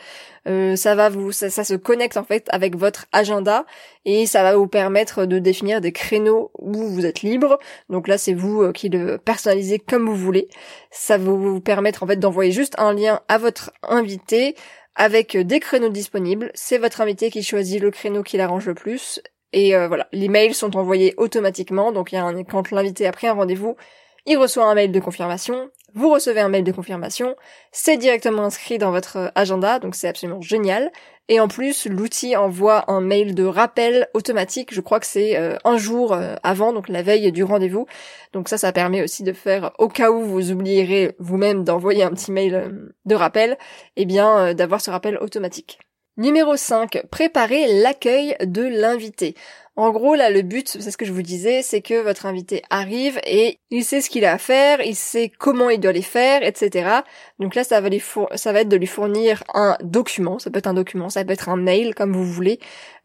ça 0.45 0.95
va 0.95 1.09
vous, 1.09 1.31
ça, 1.31 1.51
ça, 1.51 1.63
se 1.63 1.75
connecte 1.75 2.17
en 2.17 2.23
fait 2.23 2.47
avec 2.49 2.75
votre 2.75 3.05
agenda 3.11 3.63
et 4.05 4.25
ça 4.25 4.41
va 4.41 4.55
vous 4.55 4.65
permettre 4.67 5.25
de 5.25 5.37
définir 5.37 5.81
des 5.81 5.91
créneaux 5.91 6.49
où 6.57 6.73
vous 6.73 7.05
êtes 7.05 7.21
libre. 7.21 7.59
Donc 7.89 8.07
là, 8.07 8.17
c'est 8.17 8.33
vous 8.33 8.71
qui 8.71 8.89
le 8.89 9.19
personnalisez 9.19 9.77
comme 9.77 10.07
vous 10.07 10.15
voulez. 10.15 10.47
Ça 10.89 11.19
va 11.19 11.31
vous 11.31 11.61
permettre 11.61 12.01
en 12.01 12.07
fait 12.07 12.15
d'envoyer 12.15 12.51
juste 12.51 12.73
un 12.79 12.93
lien 12.93 13.21
à 13.27 13.37
votre 13.37 13.71
invité 13.83 14.55
avec 14.95 15.37
des 15.37 15.59
créneaux 15.59 15.89
disponibles. 15.89 16.51
C'est 16.55 16.79
votre 16.79 17.01
invité 17.01 17.29
qui 17.29 17.43
choisit 17.43 17.79
le 17.79 17.91
créneau 17.91 18.23
qui 18.23 18.37
l'arrange 18.37 18.65
le 18.65 18.73
plus 18.73 19.21
et 19.53 19.75
euh, 19.75 19.87
voilà, 19.87 20.07
les 20.11 20.27
mails 20.27 20.53
sont 20.53 20.75
envoyés 20.75 21.13
automatiquement. 21.17 21.91
Donc 21.91 22.09
quand 22.49 22.71
l'invité 22.71 23.07
a 23.07 23.11
pris 23.11 23.27
un 23.27 23.33
rendez-vous, 23.33 23.77
il 24.25 24.37
reçoit 24.37 24.65
un 24.65 24.73
mail 24.73 24.91
de 24.91 24.99
confirmation. 24.99 25.69
Vous 25.93 26.09
recevez 26.09 26.39
un 26.39 26.49
mail 26.49 26.63
de 26.63 26.71
confirmation. 26.71 27.35
C'est 27.71 27.97
directement 27.97 28.43
inscrit 28.43 28.79
dans 28.79 28.91
votre 28.91 29.17
euh, 29.17 29.29
agenda, 29.35 29.79
donc 29.79 29.95
c'est 29.95 30.07
absolument 30.07 30.41
génial. 30.41 30.91
Et 31.29 31.39
en 31.39 31.47
plus, 31.47 31.85
l'outil 31.85 32.35
envoie 32.35 32.91
un 32.91 32.99
mail 32.99 33.35
de 33.35 33.45
rappel 33.45 34.07
automatique. 34.13 34.73
Je 34.73 34.81
crois 34.81 34.99
que 34.99 35.05
c'est 35.05 35.37
euh, 35.37 35.55
un 35.63 35.77
jour 35.77 36.17
avant, 36.43 36.73
donc 36.73 36.89
la 36.89 37.01
veille 37.01 37.31
du 37.31 37.43
rendez-vous. 37.43 37.85
Donc 38.33 38.49
ça, 38.49 38.57
ça 38.57 38.73
permet 38.73 39.03
aussi 39.03 39.23
de 39.23 39.31
faire, 39.31 39.71
au 39.77 39.87
cas 39.87 40.11
où 40.11 40.21
vous 40.21 40.51
oublierez 40.51 41.15
vous-même 41.19 41.63
d'envoyer 41.63 42.03
un 42.03 42.11
petit 42.11 42.31
mail 42.31 42.91
de 43.05 43.15
rappel, 43.15 43.57
eh 43.95 44.05
bien 44.05 44.53
d'avoir 44.53 44.81
ce 44.81 44.91
rappel 44.91 45.17
automatique. 45.17 45.79
Numéro 46.15 46.55
5, 46.55 47.07
préparer 47.09 47.81
l'accueil 47.81 48.35
de 48.41 48.61
l'invité. 48.61 49.33
En 49.75 49.89
gros, 49.89 50.13
là, 50.13 50.29
le 50.29 50.43
but, 50.43 50.67
c'est 50.67 50.91
ce 50.91 50.97
que 50.97 51.05
je 51.05 51.11
vous 51.11 51.23
disais, 51.23 51.63
c'est 51.63 51.81
que 51.81 52.03
votre 52.03 52.27
invité 52.27 52.61
arrive 52.69 53.19
et 53.25 53.57
il 53.71 53.83
sait 53.83 54.01
ce 54.01 54.11
qu'il 54.11 54.23
a 54.23 54.33
à 54.33 54.37
faire, 54.37 54.81
il 54.81 54.95
sait 54.95 55.31
comment 55.35 55.71
il 55.71 55.79
doit 55.79 55.91
les 55.91 56.03
faire, 56.03 56.43
etc. 56.43 57.01
Donc 57.39 57.55
là, 57.55 57.63
ça 57.63 57.81
va, 57.81 57.89
ça 58.35 58.53
va 58.53 58.61
être 58.61 58.69
de 58.69 58.77
lui 58.77 58.85
fournir 58.85 59.43
un 59.55 59.75
document, 59.81 60.37
ça 60.37 60.51
peut 60.51 60.59
être 60.59 60.67
un 60.67 60.75
document, 60.75 61.09
ça 61.09 61.25
peut 61.25 61.33
être 61.33 61.49
un 61.49 61.55
mail, 61.55 61.95
comme 61.95 62.13
vous 62.13 62.23
voulez, 62.23 62.59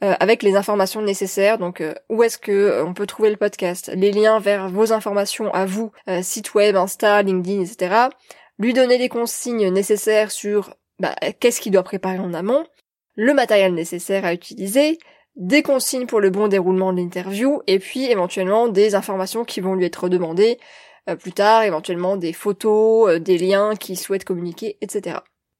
euh, 0.05 0.15
avec 0.21 0.43
les 0.43 0.57
informations 0.57 1.01
nécessaires. 1.01 1.57
Donc, 1.57 1.81
euh, 1.81 1.95
où 2.11 2.23
est-ce 2.23 2.37
que 2.37 2.53
euh, 2.53 2.85
on 2.85 2.93
peut 2.93 3.07
trouver 3.07 3.31
le 3.31 3.37
podcast, 3.39 3.91
les 3.95 4.13
liens 4.13 4.39
vers 4.39 4.69
vos 4.69 4.93
informations 4.93 5.51
à 5.55 5.65
vous, 5.65 5.93
site 6.21 6.53
web, 6.53 6.77
Insta, 6.77 7.23
LinkedIn, 7.23 7.63
etc. 7.63 8.09
Lui 8.59 8.75
donner 8.75 8.99
les 8.99 9.09
consignes 9.09 9.71
nécessaires 9.71 10.31
sur 10.31 10.75
bah, 10.99 11.15
qu'est-ce 11.41 11.63
qu'il 11.63 11.73
doit 11.73 11.83
préparer 11.83 12.19
en 12.19 12.35
amont 12.35 12.67
le 13.19 13.35
matériel 13.35 13.75
nécessaire 13.75 14.25
à 14.25 14.33
utiliser, 14.33 14.97
des 15.35 15.63
consignes 15.63 16.07
pour 16.07 16.21
le 16.21 16.31
bon 16.31 16.47
déroulement 16.47 16.93
de 16.93 16.99
l'interview, 16.99 17.61
et 17.67 17.81
puis 17.81 18.05
éventuellement 18.05 18.69
des 18.69 18.95
informations 18.95 19.45
qui 19.45 19.61
vont 19.61 19.75
lui 19.75 19.85
être 19.85 20.09
demandées 20.09 20.61
euh, 21.11 21.17
plus 21.17 21.33
tard, 21.33 21.65
éventuellement 21.65 22.17
des 22.17 22.33
photos, 22.33 23.11
euh, 23.11 23.19
des 23.19 23.37
liens 23.37 23.75
qu'il 23.75 23.99
souhaite 23.99 24.25
communiquer, 24.25 24.79
etc. 24.83 25.17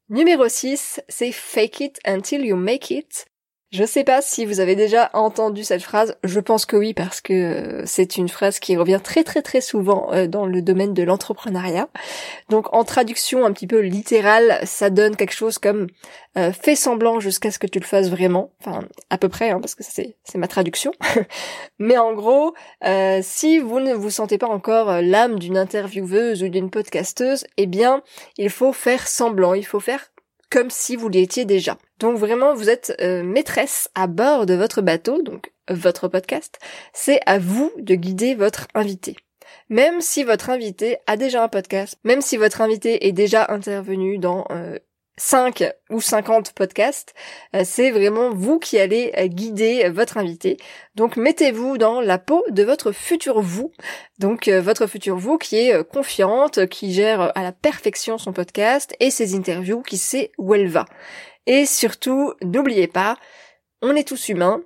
Numéro 0.09 0.49
6, 0.49 1.01
c'est 1.09 1.33
fake 1.33 1.81
it 1.81 1.99
until 2.07 2.45
you 2.45 2.55
make 2.55 2.93
it. 2.93 3.27
Je 3.71 3.85
sais 3.85 4.03
pas 4.03 4.23
si 4.23 4.47
vous 4.47 4.61
avez 4.61 4.77
déjà 4.77 5.11
entendu 5.13 5.63
cette 5.63 5.83
phrase, 5.83 6.17
je 6.25 6.41
pense 6.41 6.65
que 6.65 6.75
oui 6.75 6.95
parce 6.95 7.21
que 7.21 7.35
euh, 7.35 7.83
c'est 7.85 8.17
une 8.17 8.31
phrase 8.31 8.61
qui 8.61 8.79
revient 8.79 8.99
très 9.05 9.25
très 9.25 9.43
très 9.43 9.61
souvent 9.61 10.11
euh, 10.15 10.27
dans 10.27 10.47
le 10.47 10.63
domaine 10.63 10.95
de 10.95 11.03
l'entrepreneuriat. 11.03 11.91
Donc 12.49 12.73
en 12.73 12.85
traduction 12.85 13.45
un 13.45 13.53
petit 13.53 13.67
peu 13.67 13.81
littérale, 13.81 14.59
ça 14.65 14.89
donne 14.89 15.17
quelque 15.17 15.35
chose 15.35 15.59
comme 15.59 15.89
euh, 16.39 16.51
fais 16.51 16.77
semblant 16.77 17.21
jusqu'à 17.21 17.51
ce 17.51 17.59
que 17.59 17.67
tu 17.67 17.79
le 17.79 17.85
fasses 17.85 18.09
vraiment, 18.09 18.53
enfin 18.59 18.89
à 19.11 19.19
peu 19.19 19.29
près 19.29 19.51
hein, 19.51 19.61
parce 19.61 19.75
que 19.75 19.85
c'est 19.85 20.17
c'est 20.25 20.39
ma 20.39 20.49
traduction. 20.49 20.93
Mais 21.79 21.99
en 21.99 22.15
gros, 22.15 22.55
si 23.21 23.59
vous 23.59 23.81
ne 23.81 23.93
vous 23.93 24.11
sentez 24.11 24.39
pas 24.39 24.49
encore 24.49 25.03
l'âme 25.03 25.39
d'une 25.39 25.59
intervieweuse 25.59 26.43
ou 26.43 26.49
d'une 26.49 26.71
podcasteuse, 26.71 27.45
eh 27.59 27.67
bien 27.67 28.03
il 28.39 28.49
faut 28.49 28.73
faire 28.73 29.07
semblant, 29.07 29.53
il 29.53 29.67
faut 29.67 29.81
faire 29.81 30.11
comme 30.51 30.71
si 30.71 30.97
vous 30.97 31.11
l'étiez 31.11 31.45
déjà. 31.45 31.77
Donc 31.99 32.17
vraiment, 32.17 32.55
vous 32.55 32.71
êtes 32.71 32.95
euh, 33.01 33.23
maîtresse 33.23 33.91
à 33.95 34.07
bord 34.07 34.47
de 34.47 34.55
votre 34.55 34.83
bateau, 34.83 35.23
donc 35.23 35.53
votre 35.69 36.09
podcast. 36.09 36.59
C'est 36.93 37.21
à 37.27 37.39
vous 37.39 37.73
de 37.79 37.95
guider 37.95 38.35
votre 38.35 38.69
invité. 38.75 39.17
Même 39.69 40.01
si 40.01 40.25
votre 40.25 40.51
invité 40.51 40.99
a 41.07 41.17
déjà 41.17 41.43
un 41.43 41.49
podcast, 41.49 41.99
même 42.05 42.21
si 42.21 42.37
votre 42.37 42.61
invité 42.61 43.07
est 43.07 43.13
déjà 43.13 43.47
intervenu 43.49 44.19
dans 44.19 44.47
euh, 44.51 44.79
5 45.19 45.65
ou 45.91 46.01
50 46.01 46.53
podcasts, 46.53 47.15
euh, 47.55 47.63
c'est 47.65 47.91
vraiment 47.91 48.31
vous 48.31 48.59
qui 48.59 48.79
allez 48.79 49.13
euh, 49.19 49.27
guider 49.27 49.89
votre 49.91 50.17
invité. 50.17 50.57
Donc 50.95 51.17
mettez-vous 51.17 51.77
dans 51.77 52.01
la 52.01 52.19
peau 52.19 52.45
de 52.51 52.63
votre 52.63 52.93
futur 52.93 53.41
vous. 53.41 53.73
Donc 54.19 54.49
euh, 54.49 54.61
votre 54.61 54.87
futur 54.87 55.17
vous 55.17 55.39
qui 55.39 55.57
est 55.57 55.85
confiante, 55.85 56.67
qui 56.67 56.93
gère 56.93 57.37
à 57.37 57.43
la 57.43 57.53
perfection 57.53 58.19
son 58.19 58.33
podcast 58.33 58.95
et 59.01 59.11
ses 59.11 59.35
interviews, 59.35 59.83
qui 59.83 59.99
sait 59.99 60.33
où 60.39 60.55
elle 60.55 60.69
va. 60.69 60.87
Et 61.47 61.67
surtout, 61.67 62.35
n'oubliez 62.43 62.87
pas, 62.87 63.17
on 63.83 63.95
est 63.95 64.07
tous 64.07 64.29
humains, 64.29 64.63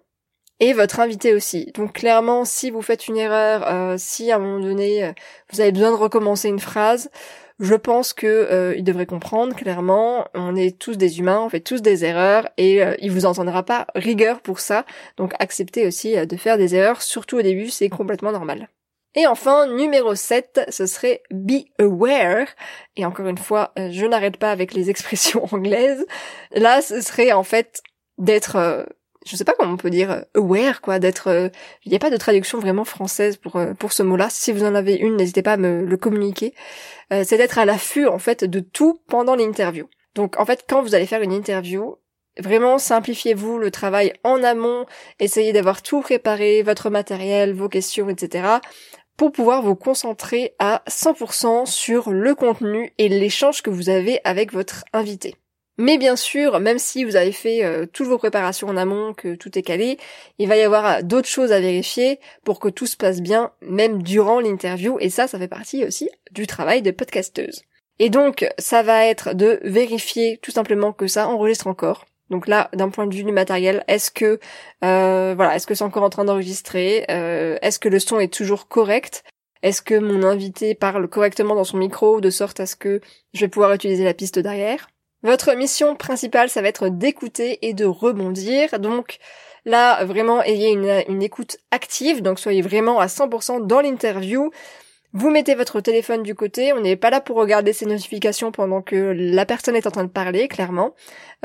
et 0.61 0.75
votre 0.75 1.01
invité 1.01 1.35
aussi. 1.35 1.73
Donc 1.75 1.93
clairement, 1.95 2.45
si 2.45 2.71
vous 2.71 2.83
faites 2.83 3.09
une 3.09 3.17
erreur, 3.17 3.99
si 3.99 4.31
à 4.31 4.37
un 4.37 4.39
moment 4.39 4.61
donné 4.61 5.13
vous 5.53 5.61
avez 5.61 5.73
besoin 5.73 5.91
de 5.91 5.97
recommencer 5.97 6.49
une 6.49 6.61
phrase, 6.61 7.11
je 7.63 7.75
pense 7.75 8.13
que 8.13 8.27
euh, 8.27 8.83
devrait 8.83 9.07
comprendre 9.07 9.55
clairement, 9.55 10.27
on 10.35 10.57
est 10.57 10.79
tous 10.79 10.97
des 10.97 11.21
humains, 11.21 11.41
on 11.41 11.49
fait 11.49 11.61
tous 11.61 11.81
des 11.81 12.05
erreurs 12.05 12.49
et 12.57 12.83
euh, 12.83 12.95
il 12.99 13.13
vous 13.13 13.25
entendra 13.25 13.63
pas 13.63 13.87
rigueur 13.95 14.41
pour 14.41 14.59
ça. 14.59 14.85
Donc 15.17 15.33
acceptez 15.39 15.87
aussi 15.87 16.19
euh, 16.19 16.27
de 16.27 16.37
faire 16.37 16.59
des 16.59 16.75
erreurs, 16.75 17.03
surtout 17.03 17.39
au 17.39 17.43
début, 17.43 17.71
c'est 17.71 17.89
complètement 17.89 18.33
normal. 18.33 18.69
Et 19.15 19.27
enfin, 19.27 19.67
numéro 19.67 20.15
7, 20.15 20.67
ce 20.69 20.87
serait 20.87 21.23
be 21.31 21.65
aware. 21.79 22.47
Et 22.97 23.05
encore 23.05 23.27
une 23.27 23.39
fois, 23.39 23.73
je 23.77 24.07
n'arrête 24.07 24.39
pas 24.39 24.51
avec 24.51 24.73
les 24.73 24.91
expressions 24.91 25.47
anglaises. 25.53 26.07
Là, 26.53 26.81
ce 26.83 27.01
serait 27.01 27.33
en 27.33 27.43
fait 27.45 27.83
d'être 28.19 28.87
je 29.25 29.37
sais 29.37 29.45
pas 29.45 29.55
comment 29.57 29.73
on 29.73 29.77
peut 29.77 29.91
dire 29.91 30.11
euh, 30.11 30.21
aware 30.35 30.81
quoi 30.81 30.99
d'être 30.99 31.29
euh, 31.29 31.49
il 31.85 31.91
n'y 31.91 31.97
a 31.97 32.01
pas 32.01 32.11
de 32.11 32.17
traduction 32.17 32.59
vraiment 32.59 32.85
française 32.85 33.37
pour 33.37 33.57
euh, 33.57 33.75
pour 33.75 33.93
ce 33.93 34.03
mot-là. 34.03 34.29
Si 34.31 34.53
vous 34.53 34.65
en 34.65 34.75
avez 34.75 34.95
une 34.95 35.17
n'hésitez 35.17 35.43
pas 35.43 35.53
à 35.53 35.57
me 35.57 35.85
le 35.85 35.97
communiquer. 35.97 36.55
C'est 37.11 37.37
d'être 37.37 37.59
à 37.59 37.67
l'affût 37.67 38.07
en 38.07 38.19
fait 38.19 38.43
de 38.43 38.61
tout 38.61 39.03
pendant 39.07 39.35
l'interview. 39.35 39.87
Donc 40.15 40.41
en 40.41 40.47
fait 40.47 40.65
quand 40.67 40.81
vous 40.81 40.95
allez 40.95 41.05
faire 41.05 41.21
une 41.21 41.33
interview 41.33 41.97
vraiment 42.39 42.79
simplifiez-vous 42.79 43.59
le 43.59 43.71
travail 43.71 44.15
en 44.25 44.43
amont. 44.43 44.87
Essayez 45.21 45.53
d'avoir 45.53 45.83
tout 45.83 46.01
préparé 46.01 46.63
votre 46.63 46.89
matériel 46.89 47.53
vos 47.53 47.69
questions 47.69 48.09
etc 48.09 48.61
pour 49.17 49.33
pouvoir 49.33 49.63
vous 49.63 49.75
concentrer 49.75 50.55
à 50.59 50.83
100% 50.89 51.67
sur 51.67 52.11
le 52.11 52.35
contenu 52.35 52.93
et 52.99 53.09
l'échange 53.09 53.63
que 53.63 53.71
vous 53.71 53.89
avez 53.89 54.21
avec 54.25 54.53
votre 54.53 54.85
invité. 54.93 55.37
Mais 55.79 55.97
bien 55.97 56.17
sûr, 56.17 56.61
même 56.61 56.79
si 56.79 57.03
vous 57.03 57.17
avez 57.17 57.33
fait 57.33 57.65
euh, 57.65 57.87
toutes 57.87 58.07
vos 58.07 58.19
préparations 58.19 58.69
en 58.69 58.77
amont, 58.77 59.15
que 59.15 59.35
tout 59.35 59.59
est 59.59 59.63
calé, 59.63 59.99
il 60.39 60.47
va 60.47 60.57
y 60.57 60.63
avoir 60.63 61.03
d'autres 61.03 61.29
choses 61.29 61.51
à 61.51 61.61
vérifier 61.61 62.21
pour 62.45 62.61
que 62.61 62.69
tout 62.69 62.87
se 62.87 62.97
passe 62.97 63.23
bien, 63.23 63.53
même 63.63 64.03
durant 64.03 64.39
l'interview, 64.39 64.99
et 65.01 65.09
ça, 65.09 65.27
ça 65.27 65.39
fait 65.39 65.49
partie 65.49 65.85
aussi 65.85 66.11
du 66.31 66.47
travail 66.47 66.83
de 66.83 66.91
podcasteuse. 66.91 67.63
Et 67.99 68.11
donc, 68.11 68.47
ça 68.59 68.83
va 68.83 69.07
être 69.07 69.35
de 69.35 69.61
vérifier 69.63 70.39
tout 70.43 70.51
simplement 70.51 70.93
que 70.93 71.07
ça 71.07 71.29
enregistre 71.29 71.67
encore. 71.67 72.05
Donc 72.33 72.49
là, 72.49 72.69
d'un 72.73 72.89
point 72.89 73.07
de 73.07 73.15
vue 73.15 73.23
du 73.23 73.31
matériel, 73.31 73.85
est-ce 73.87 74.11
que 74.11 74.41
euh, 74.85 75.35
voilà, 75.37 75.55
est-ce 75.55 75.69
que 75.69 75.75
c'est 75.75 75.85
encore 75.85 76.03
en 76.03 76.11
train 76.11 76.25
d'enregistrer 76.25 77.05
Est-ce 77.09 77.79
que 77.79 77.89
le 77.89 78.01
son 78.01 78.19
est 78.19 78.33
toujours 78.33 78.67
correct? 78.67 79.23
Est-ce 79.63 79.81
que 79.81 79.95
mon 79.95 80.25
invité 80.25 80.75
parle 80.75 81.07
correctement 81.07 81.55
dans 81.55 81.65
son 81.65 81.77
micro 81.77 82.21
de 82.21 82.31
sorte 82.31 82.59
à 82.59 82.67
ce 82.67 82.75
que 82.75 83.01
je 83.33 83.41
vais 83.41 83.49
pouvoir 83.49 83.73
utiliser 83.73 84.03
la 84.03 84.15
piste 84.15 84.41
derrière? 84.41 84.89
Votre 85.23 85.55
mission 85.55 85.95
principale, 85.95 86.51
ça 86.51 86.63
va 86.63 86.69
être 86.69 86.89
d'écouter 86.89 87.65
et 87.67 87.75
de 87.75 87.85
rebondir. 87.85 88.81
Donc 88.81 89.19
là, 89.65 90.05
vraiment, 90.05 90.43
ayez 90.43 90.71
une, 90.71 91.23
écoute 91.23 91.59
active. 91.71 92.23
Donc 92.23 92.41
soyez 92.41 92.61
vraiment 92.61 92.99
à 92.99 93.07
100% 93.07 93.67
dans 93.67 93.81
l'interview. 93.81 94.51
Vous 95.15 95.29
mettez 95.29 95.55
votre 95.55 95.83
téléphone 95.83 96.23
du 96.23 96.35
côté, 96.35 96.73
on 96.73 96.81
n'est 96.81 96.97
pas 96.97 97.11
là 97.11 97.21
pour 97.21 97.37
regarder 97.37 97.75
ses 97.75 97.85
notifications 97.85 98.51
pendant 98.51 98.81
que 98.81 99.13
la 99.15 99.45
personne 99.45 99.77
est 99.77 99.87
en 99.87 99.91
train 99.91 100.05
de 100.05 100.09
parler, 100.09 100.49
clairement. 100.49 100.95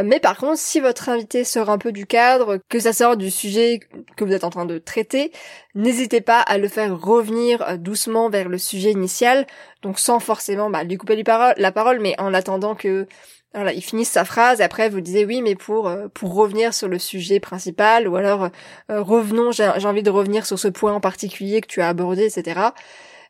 Mais 0.01 0.21
par 0.21 0.37
contre, 0.37 0.57
si 0.57 0.79
votre 0.79 1.09
invité 1.09 1.43
sort 1.43 1.69
un 1.69 1.77
peu 1.77 1.91
du 1.91 2.05
cadre, 2.05 2.59
que 2.69 2.79
ça 2.79 2.93
sort 2.93 3.17
du 3.17 3.29
sujet 3.29 3.81
que 4.15 4.23
vous 4.23 4.31
êtes 4.31 4.45
en 4.45 4.51
train 4.51 4.65
de 4.65 4.77
traiter, 4.77 5.33
n'hésitez 5.75 6.21
pas 6.21 6.39
à 6.39 6.57
le 6.57 6.69
faire 6.69 6.97
revenir 6.97 7.61
euh, 7.63 7.75
doucement 7.75 8.29
vers 8.29 8.47
le 8.47 8.57
sujet 8.57 8.91
initial, 8.91 9.45
donc 9.81 9.99
sans 9.99 10.21
forcément 10.21 10.69
bah, 10.69 10.85
lui 10.85 10.95
couper 10.95 11.21
la 11.57 11.71
parole, 11.73 11.99
mais 11.99 12.15
en 12.19 12.33
attendant 12.33 12.73
que 12.73 13.05
voilà, 13.53 13.73
il 13.73 13.81
finisse 13.81 14.09
sa 14.09 14.23
phrase 14.23 14.61
et 14.61 14.63
après 14.63 14.87
vous 14.89 15.01
disiez 15.01 15.25
oui 15.25 15.41
mais 15.41 15.55
pour 15.55 15.87
euh, 15.87 16.07
pour 16.13 16.35
revenir 16.35 16.73
sur 16.73 16.87
le 16.87 16.99
sujet 16.99 17.39
principal 17.39 18.07
ou 18.07 18.15
alors 18.15 18.49
euh, 18.91 19.01
revenons 19.01 19.51
j'ai 19.51 19.65
envie 19.65 20.03
de 20.03 20.11
revenir 20.11 20.45
sur 20.45 20.59
ce 20.59 20.67
point 20.67 20.93
en 20.93 20.99
particulier 20.99 21.61
que 21.61 21.67
tu 21.67 21.81
as 21.81 21.87
abordé 21.87 22.25
etc. 22.25 22.59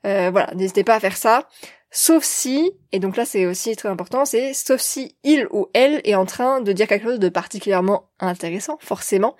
Euh, 0.05 0.29
voilà, 0.31 0.53
n'hésitez 0.55 0.83
pas 0.83 0.95
à 0.95 0.99
faire 0.99 1.17
ça. 1.17 1.47
Sauf 1.89 2.23
si, 2.23 2.73
et 2.91 2.99
donc 2.99 3.15
là 3.15 3.23
c'est 3.23 3.45
aussi 3.45 3.75
très 3.77 3.87
important, 3.87 4.25
c'est 4.25 4.53
sauf 4.53 4.81
si 4.81 5.15
il 5.23 5.47
ou 5.51 5.67
elle 5.73 6.01
est 6.03 6.15
en 6.15 6.25
train 6.25 6.59
de 6.59 6.73
dire 6.73 6.85
quelque 6.85 7.05
chose 7.05 7.19
de 7.19 7.29
particulièrement 7.29 8.09
intéressant, 8.19 8.77
forcément. 8.81 9.37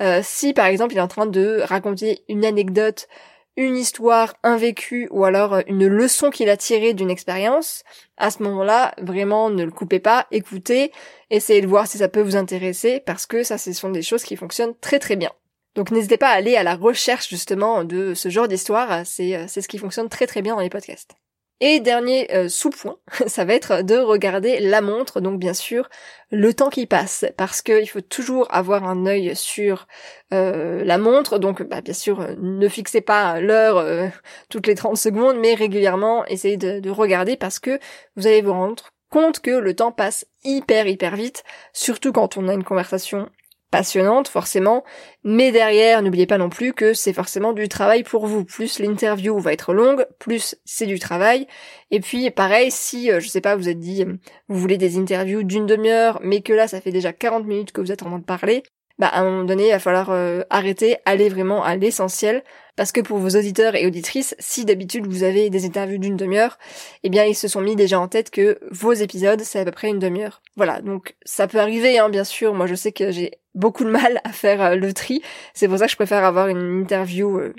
Euh, 0.00 0.20
si 0.22 0.52
par 0.52 0.66
exemple 0.66 0.94
il 0.94 0.98
est 0.98 1.02
en 1.02 1.08
train 1.08 1.26
de 1.26 1.60
raconter 1.64 2.22
une 2.28 2.44
anecdote, 2.44 3.08
une 3.56 3.76
histoire, 3.76 4.36
un 4.44 4.56
vécu, 4.56 5.08
ou 5.10 5.24
alors 5.24 5.58
une 5.66 5.88
leçon 5.88 6.30
qu'il 6.30 6.48
a 6.48 6.56
tirée 6.56 6.94
d'une 6.94 7.10
expérience, 7.10 7.82
à 8.16 8.30
ce 8.30 8.44
moment-là, 8.44 8.94
vraiment 9.02 9.50
ne 9.50 9.64
le 9.64 9.72
coupez 9.72 9.98
pas, 9.98 10.28
écoutez, 10.30 10.92
essayez 11.30 11.60
de 11.60 11.66
voir 11.66 11.88
si 11.88 11.98
ça 11.98 12.08
peut 12.08 12.22
vous 12.22 12.36
intéresser, 12.36 13.00
parce 13.00 13.26
que 13.26 13.42
ça 13.42 13.58
ce 13.58 13.72
sont 13.72 13.90
des 13.90 14.02
choses 14.02 14.22
qui 14.22 14.36
fonctionnent 14.36 14.76
très 14.80 15.00
très 15.00 15.16
bien. 15.16 15.32
Donc 15.74 15.90
n'hésitez 15.90 16.16
pas 16.16 16.28
à 16.30 16.34
aller 16.34 16.56
à 16.56 16.62
la 16.62 16.74
recherche 16.74 17.28
justement 17.28 17.84
de 17.84 18.14
ce 18.14 18.28
genre 18.28 18.48
d'histoire, 18.48 19.06
c'est 19.06 19.36
euh, 19.36 19.44
c'est 19.48 19.60
ce 19.60 19.68
qui 19.68 19.78
fonctionne 19.78 20.08
très 20.08 20.26
très 20.26 20.42
bien 20.42 20.54
dans 20.54 20.60
les 20.60 20.70
podcasts. 20.70 21.12
Et 21.60 21.80
dernier 21.80 22.32
euh, 22.34 22.48
sous-point, 22.48 22.98
ça 23.26 23.44
va 23.44 23.54
être 23.54 23.82
de 23.82 23.96
regarder 23.96 24.60
la 24.60 24.80
montre, 24.80 25.20
donc 25.20 25.40
bien 25.40 25.54
sûr 25.54 25.88
le 26.30 26.54
temps 26.54 26.70
qui 26.70 26.86
passe, 26.86 27.24
parce 27.36 27.62
qu'il 27.62 27.88
faut 27.88 28.00
toujours 28.00 28.46
avoir 28.54 28.84
un 28.84 29.06
œil 29.06 29.34
sur 29.34 29.88
euh, 30.32 30.84
la 30.84 30.98
montre, 30.98 31.38
donc 31.38 31.62
bah, 31.62 31.80
bien 31.80 31.94
sûr 31.94 32.26
ne 32.38 32.68
fixez 32.68 33.00
pas 33.00 33.40
l'heure 33.40 34.10
toutes 34.50 34.66
les 34.66 34.74
30 34.74 34.96
secondes, 34.96 35.38
mais 35.38 35.54
régulièrement 35.54 36.24
essayez 36.26 36.56
de 36.56 36.90
regarder. 36.90 37.36
Parce 37.36 37.58
que 37.58 37.78
vous 38.16 38.26
allez 38.26 38.42
vous 38.42 38.52
rendre 38.52 38.90
compte 39.10 39.40
que 39.40 39.50
le 39.50 39.74
temps 39.74 39.92
passe 39.92 40.26
hyper 40.44 40.86
hyper 40.86 41.16
vite, 41.16 41.44
surtout 41.72 42.12
quand 42.12 42.36
on 42.36 42.48
a 42.48 42.54
une 42.54 42.64
conversation 42.64 43.30
passionnante 43.70 44.28
forcément, 44.28 44.84
mais 45.24 45.52
derrière 45.52 46.02
n'oubliez 46.02 46.26
pas 46.26 46.38
non 46.38 46.48
plus 46.48 46.72
que 46.72 46.94
c'est 46.94 47.12
forcément 47.12 47.52
du 47.52 47.68
travail 47.68 48.02
pour 48.02 48.26
vous. 48.26 48.44
Plus 48.44 48.78
l'interview 48.78 49.38
va 49.38 49.52
être 49.52 49.72
longue, 49.72 50.06
plus 50.18 50.56
c'est 50.64 50.86
du 50.86 50.98
travail. 50.98 51.46
Et 51.90 52.00
puis 52.00 52.30
pareil, 52.30 52.70
si 52.70 53.10
euh, 53.10 53.20
je 53.20 53.28
sais 53.28 53.40
pas, 53.40 53.56
vous 53.56 53.68
êtes 53.68 53.80
dit 53.80 54.04
vous 54.48 54.58
voulez 54.58 54.78
des 54.78 54.98
interviews 54.98 55.42
d'une 55.42 55.66
demi-heure, 55.66 56.20
mais 56.22 56.40
que 56.40 56.52
là 56.52 56.68
ça 56.68 56.80
fait 56.80 56.92
déjà 56.92 57.12
40 57.12 57.46
minutes 57.46 57.72
que 57.72 57.80
vous 57.80 57.92
êtes 57.92 58.02
en 58.02 58.06
train 58.06 58.18
de 58.18 58.24
parler, 58.24 58.62
bah 58.98 59.08
à 59.08 59.20
un 59.20 59.24
moment 59.24 59.44
donné 59.44 59.68
il 59.68 59.70
va 59.70 59.78
falloir 59.78 60.10
euh, 60.10 60.42
arrêter, 60.50 60.96
aller 61.04 61.28
vraiment 61.28 61.62
à 61.64 61.76
l'essentiel. 61.76 62.42
Parce 62.76 62.92
que 62.92 63.00
pour 63.00 63.18
vos 63.18 63.30
auditeurs 63.30 63.74
et 63.74 63.86
auditrices, 63.86 64.36
si 64.38 64.64
d'habitude 64.64 65.04
vous 65.08 65.24
avez 65.24 65.50
des 65.50 65.66
interviews 65.66 65.98
d'une 65.98 66.16
demi-heure, 66.16 66.58
eh 67.02 67.08
bien 67.08 67.24
ils 67.24 67.34
se 67.34 67.48
sont 67.48 67.60
mis 67.60 67.74
déjà 67.74 67.98
en 67.98 68.06
tête 68.06 68.30
que 68.30 68.60
vos 68.70 68.92
épisodes 68.92 69.40
c'est 69.40 69.58
à 69.58 69.64
peu 69.64 69.72
près 69.72 69.88
une 69.88 69.98
demi-heure. 69.98 70.42
Voilà, 70.56 70.80
donc 70.80 71.16
ça 71.24 71.48
peut 71.48 71.58
arriver, 71.58 71.98
hein, 71.98 72.08
bien 72.08 72.22
sûr. 72.22 72.54
Moi 72.54 72.66
je 72.66 72.76
sais 72.76 72.92
que 72.92 73.10
j'ai 73.10 73.32
beaucoup 73.56 73.84
de 73.84 73.90
mal 73.90 74.20
à 74.22 74.30
faire 74.30 74.62
euh, 74.62 74.74
le 74.76 74.92
tri. 74.92 75.22
C'est 75.54 75.66
pour 75.66 75.78
ça 75.78 75.86
que 75.86 75.90
je 75.90 75.96
préfère 75.96 76.24
avoir 76.24 76.48
une 76.48 76.80
interview 76.80 77.38
euh, 77.38 77.54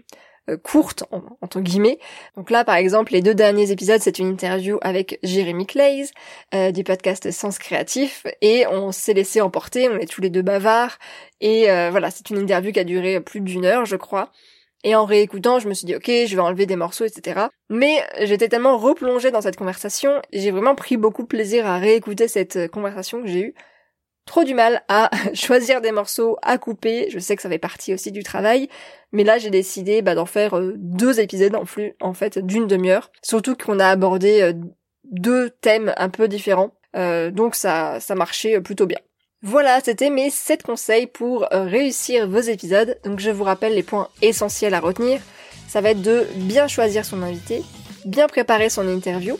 euh, 0.50 0.58
courte 0.58 1.04
entre 1.42 1.62
guillemets. 1.62 2.00
Donc 2.36 2.50
là 2.50 2.64
par 2.64 2.76
exemple 2.76 3.14
les 3.14 3.22
deux 3.22 3.36
derniers 3.36 3.72
épisodes 3.72 4.02
c'est 4.02 4.20
une 4.20 4.28
interview 4.28 4.78
avec 4.82 5.20
Jérémy 5.24 5.66
Clays 5.66 6.06
du 6.74 6.84
podcast 6.84 7.32
Sens 7.32 7.60
Créatif 7.60 8.26
et 8.42 8.66
on 8.68 8.92
s'est 8.92 9.14
laissé 9.14 9.42
emporter, 9.42 9.90
on 9.90 9.98
est 9.98 10.10
tous 10.10 10.22
les 10.22 10.30
deux 10.30 10.42
bavards 10.42 10.98
et 11.42 11.66
voilà 11.92 12.12
c'est 12.12 12.30
une 12.30 12.38
interview 12.38 12.72
qui 12.72 12.80
a 12.80 12.84
duré 12.84 13.20
plus 13.20 13.42
d'une 13.42 13.66
heure 13.66 13.86
je 13.86 13.96
crois. 13.96 14.32
Et 14.84 14.96
en 14.96 15.06
réécoutant, 15.06 15.60
je 15.60 15.68
me 15.68 15.74
suis 15.74 15.86
dit, 15.86 15.96
ok, 15.96 16.06
je 16.08 16.36
vais 16.36 16.42
enlever 16.42 16.66
des 16.66 16.78
morceaux, 16.78 17.04
etc. 17.04 17.48
Mais 17.70 18.02
j'étais 18.22 18.48
tellement 18.48 18.78
replongée 18.78 19.30
dans 19.30 19.42
cette 19.42 19.58
conversation, 19.58 20.22
j'ai 20.32 20.52
vraiment 20.52 20.76
pris 20.76 20.96
beaucoup 20.96 21.26
plaisir 21.26 21.68
à 21.68 21.78
réécouter 21.78 22.28
cette 22.28 22.56
euh, 22.56 22.68
conversation 22.68 23.22
que 23.22 23.28
j'ai 23.28 23.42
eue. 23.42 23.56
Trop 24.26 24.44
du 24.46 24.54
mal 24.54 24.84
à 24.88 25.10
choisir 25.34 25.82
des 25.82 25.92
morceaux, 25.92 26.38
à 26.44 26.58
couper. 26.58 27.10
Je 27.10 27.20
sais 27.20 27.36
que 27.36 27.42
ça 27.42 27.50
fait 27.50 27.60
partie 27.60 27.94
aussi 27.94 28.12
du 28.12 28.24
travail. 28.24 28.70
Mais 29.12 29.24
là, 29.24 29.38
j'ai 29.38 29.50
décidé 29.50 30.02
bah, 30.02 30.16
d'en 30.16 30.26
faire 30.26 30.58
euh, 30.58 30.74
deux 30.78 31.20
épisodes 31.20 31.56
en 31.56 31.66
flux, 31.66 31.96
en 32.00 32.14
fait, 32.14 32.40
d'une 32.40 32.68
demi-heure. 32.68 33.12
Surtout 33.24 33.56
qu'on 33.56 33.80
a 33.80 33.88
abordé 33.88 34.42
euh, 34.42 34.54
deux 35.04 35.50
thèmes 35.50 35.94
un 35.98 36.10
peu 36.10 36.28
différents. 36.28 36.72
donc 36.94 37.56
ça, 37.56 38.00
ça 38.00 38.16
marchait 38.16 38.62
plutôt 38.62 38.86
bien. 38.86 39.00
Voilà, 39.42 39.80
c'était 39.80 40.10
mes 40.10 40.30
7 40.30 40.64
conseils 40.64 41.08
pour 41.08 41.46
euh, 41.54 41.64
réussir 41.64 42.28
vos 42.28 42.42
épisodes. 42.42 43.00
Donc 43.06 43.22
je 43.22 43.30
vous 43.30 43.46
rappelle 43.46 43.74
les 43.74 43.84
points 43.84 44.10
essentiels 44.22 44.74
à 44.74 44.82
retenir. 44.82 45.22
Ça 45.70 45.80
va 45.80 45.92
être 45.92 46.02
de 46.02 46.28
bien 46.36 46.68
choisir 46.68 47.06
son 47.06 47.22
invité, 47.22 47.64
bien 48.04 48.28
préparer 48.28 48.70
son 48.70 48.86
interview, 48.86 49.38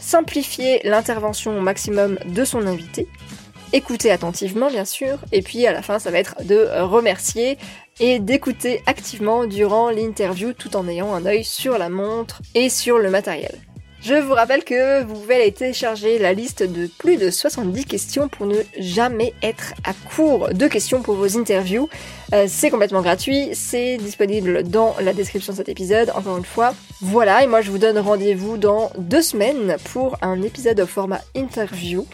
simplifier 0.00 0.80
l'intervention 0.84 1.58
au 1.58 1.60
maximum 1.60 2.18
de 2.24 2.44
son 2.46 2.66
invité, 2.66 3.08
écouter 3.74 4.10
attentivement 4.10 4.70
bien 4.70 4.86
sûr, 4.86 5.18
et 5.32 5.42
puis 5.42 5.66
à 5.66 5.72
la 5.72 5.82
fin 5.82 5.98
ça 5.98 6.10
va 6.10 6.18
être 6.18 6.36
de 6.44 6.68
remercier 6.80 7.58
et 8.00 8.18
d'écouter 8.18 8.82
activement 8.86 9.46
durant 9.46 9.90
l'interview 9.90 10.52
tout 10.52 10.76
en 10.76 10.88
ayant 10.88 11.14
un 11.14 11.26
œil 11.26 11.44
sur 11.44 11.78
la 11.78 11.88
montre 11.88 12.42
et 12.54 12.68
sur 12.68 12.98
le 12.98 13.10
matériel. 13.10 13.58
Je 14.02 14.14
vous 14.14 14.34
rappelle 14.34 14.62
que 14.62 15.02
vous 15.02 15.14
pouvez 15.14 15.34
aller 15.34 15.52
télécharger 15.52 16.18
la 16.18 16.32
liste 16.32 16.62
de 16.62 16.86
plus 16.86 17.16
de 17.16 17.28
70 17.28 17.86
questions 17.86 18.28
pour 18.28 18.46
ne 18.46 18.54
jamais 18.78 19.34
être 19.42 19.74
à 19.82 19.94
court 20.14 20.50
de 20.54 20.68
questions 20.68 21.02
pour 21.02 21.16
vos 21.16 21.36
interviews. 21.36 21.88
Euh, 22.32 22.44
c'est 22.46 22.70
complètement 22.70 23.02
gratuit, 23.02 23.48
c'est 23.52 23.96
disponible 23.96 24.62
dans 24.62 24.94
la 25.00 25.12
description 25.12 25.54
de 25.54 25.56
cet 25.56 25.68
épisode, 25.68 26.12
encore 26.14 26.36
une 26.36 26.44
fois. 26.44 26.72
Voilà, 27.00 27.42
et 27.42 27.48
moi 27.48 27.62
je 27.62 27.70
vous 27.72 27.78
donne 27.78 27.98
rendez-vous 27.98 28.58
dans 28.58 28.92
deux 28.96 29.22
semaines 29.22 29.76
pour 29.92 30.16
un 30.22 30.40
épisode 30.42 30.78
au 30.78 30.86
format 30.86 31.20
interview 31.34 32.06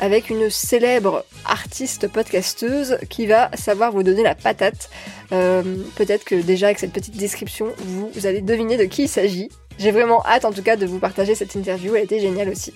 avec 0.00 0.30
une 0.30 0.50
célèbre 0.50 1.24
artiste 1.44 2.08
podcasteuse 2.08 2.98
qui 3.08 3.26
va 3.26 3.50
savoir 3.54 3.92
vous 3.92 4.02
donner 4.02 4.22
la 4.22 4.34
patate. 4.34 4.90
Euh, 5.32 5.62
peut-être 5.94 6.24
que 6.24 6.34
déjà 6.34 6.66
avec 6.66 6.78
cette 6.78 6.92
petite 6.92 7.16
description, 7.16 7.68
vous 7.78 8.26
allez 8.26 8.40
deviner 8.40 8.76
de 8.76 8.84
qui 8.84 9.04
il 9.04 9.08
s'agit. 9.08 9.50
J'ai 9.78 9.92
vraiment 9.92 10.24
hâte 10.26 10.44
en 10.44 10.52
tout 10.52 10.62
cas 10.62 10.76
de 10.76 10.86
vous 10.86 10.98
partager 10.98 11.34
cette 11.34 11.54
interview, 11.54 11.94
elle 11.94 12.04
était 12.04 12.20
géniale 12.20 12.48
aussi. 12.48 12.74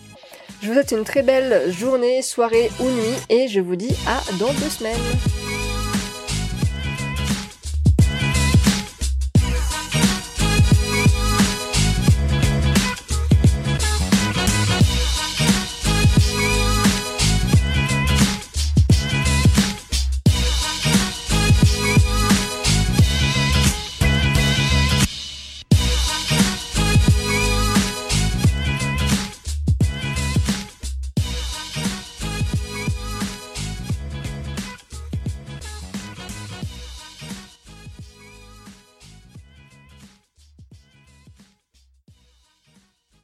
Je 0.62 0.68
vous 0.68 0.74
souhaite 0.74 0.92
une 0.92 1.04
très 1.04 1.22
belle 1.22 1.70
journée, 1.70 2.22
soirée 2.22 2.70
ou 2.80 2.84
nuit 2.84 3.16
et 3.28 3.48
je 3.48 3.60
vous 3.60 3.76
dis 3.76 3.94
à 4.06 4.22
dans 4.38 4.52
deux 4.52 4.70
semaines. 4.70 5.43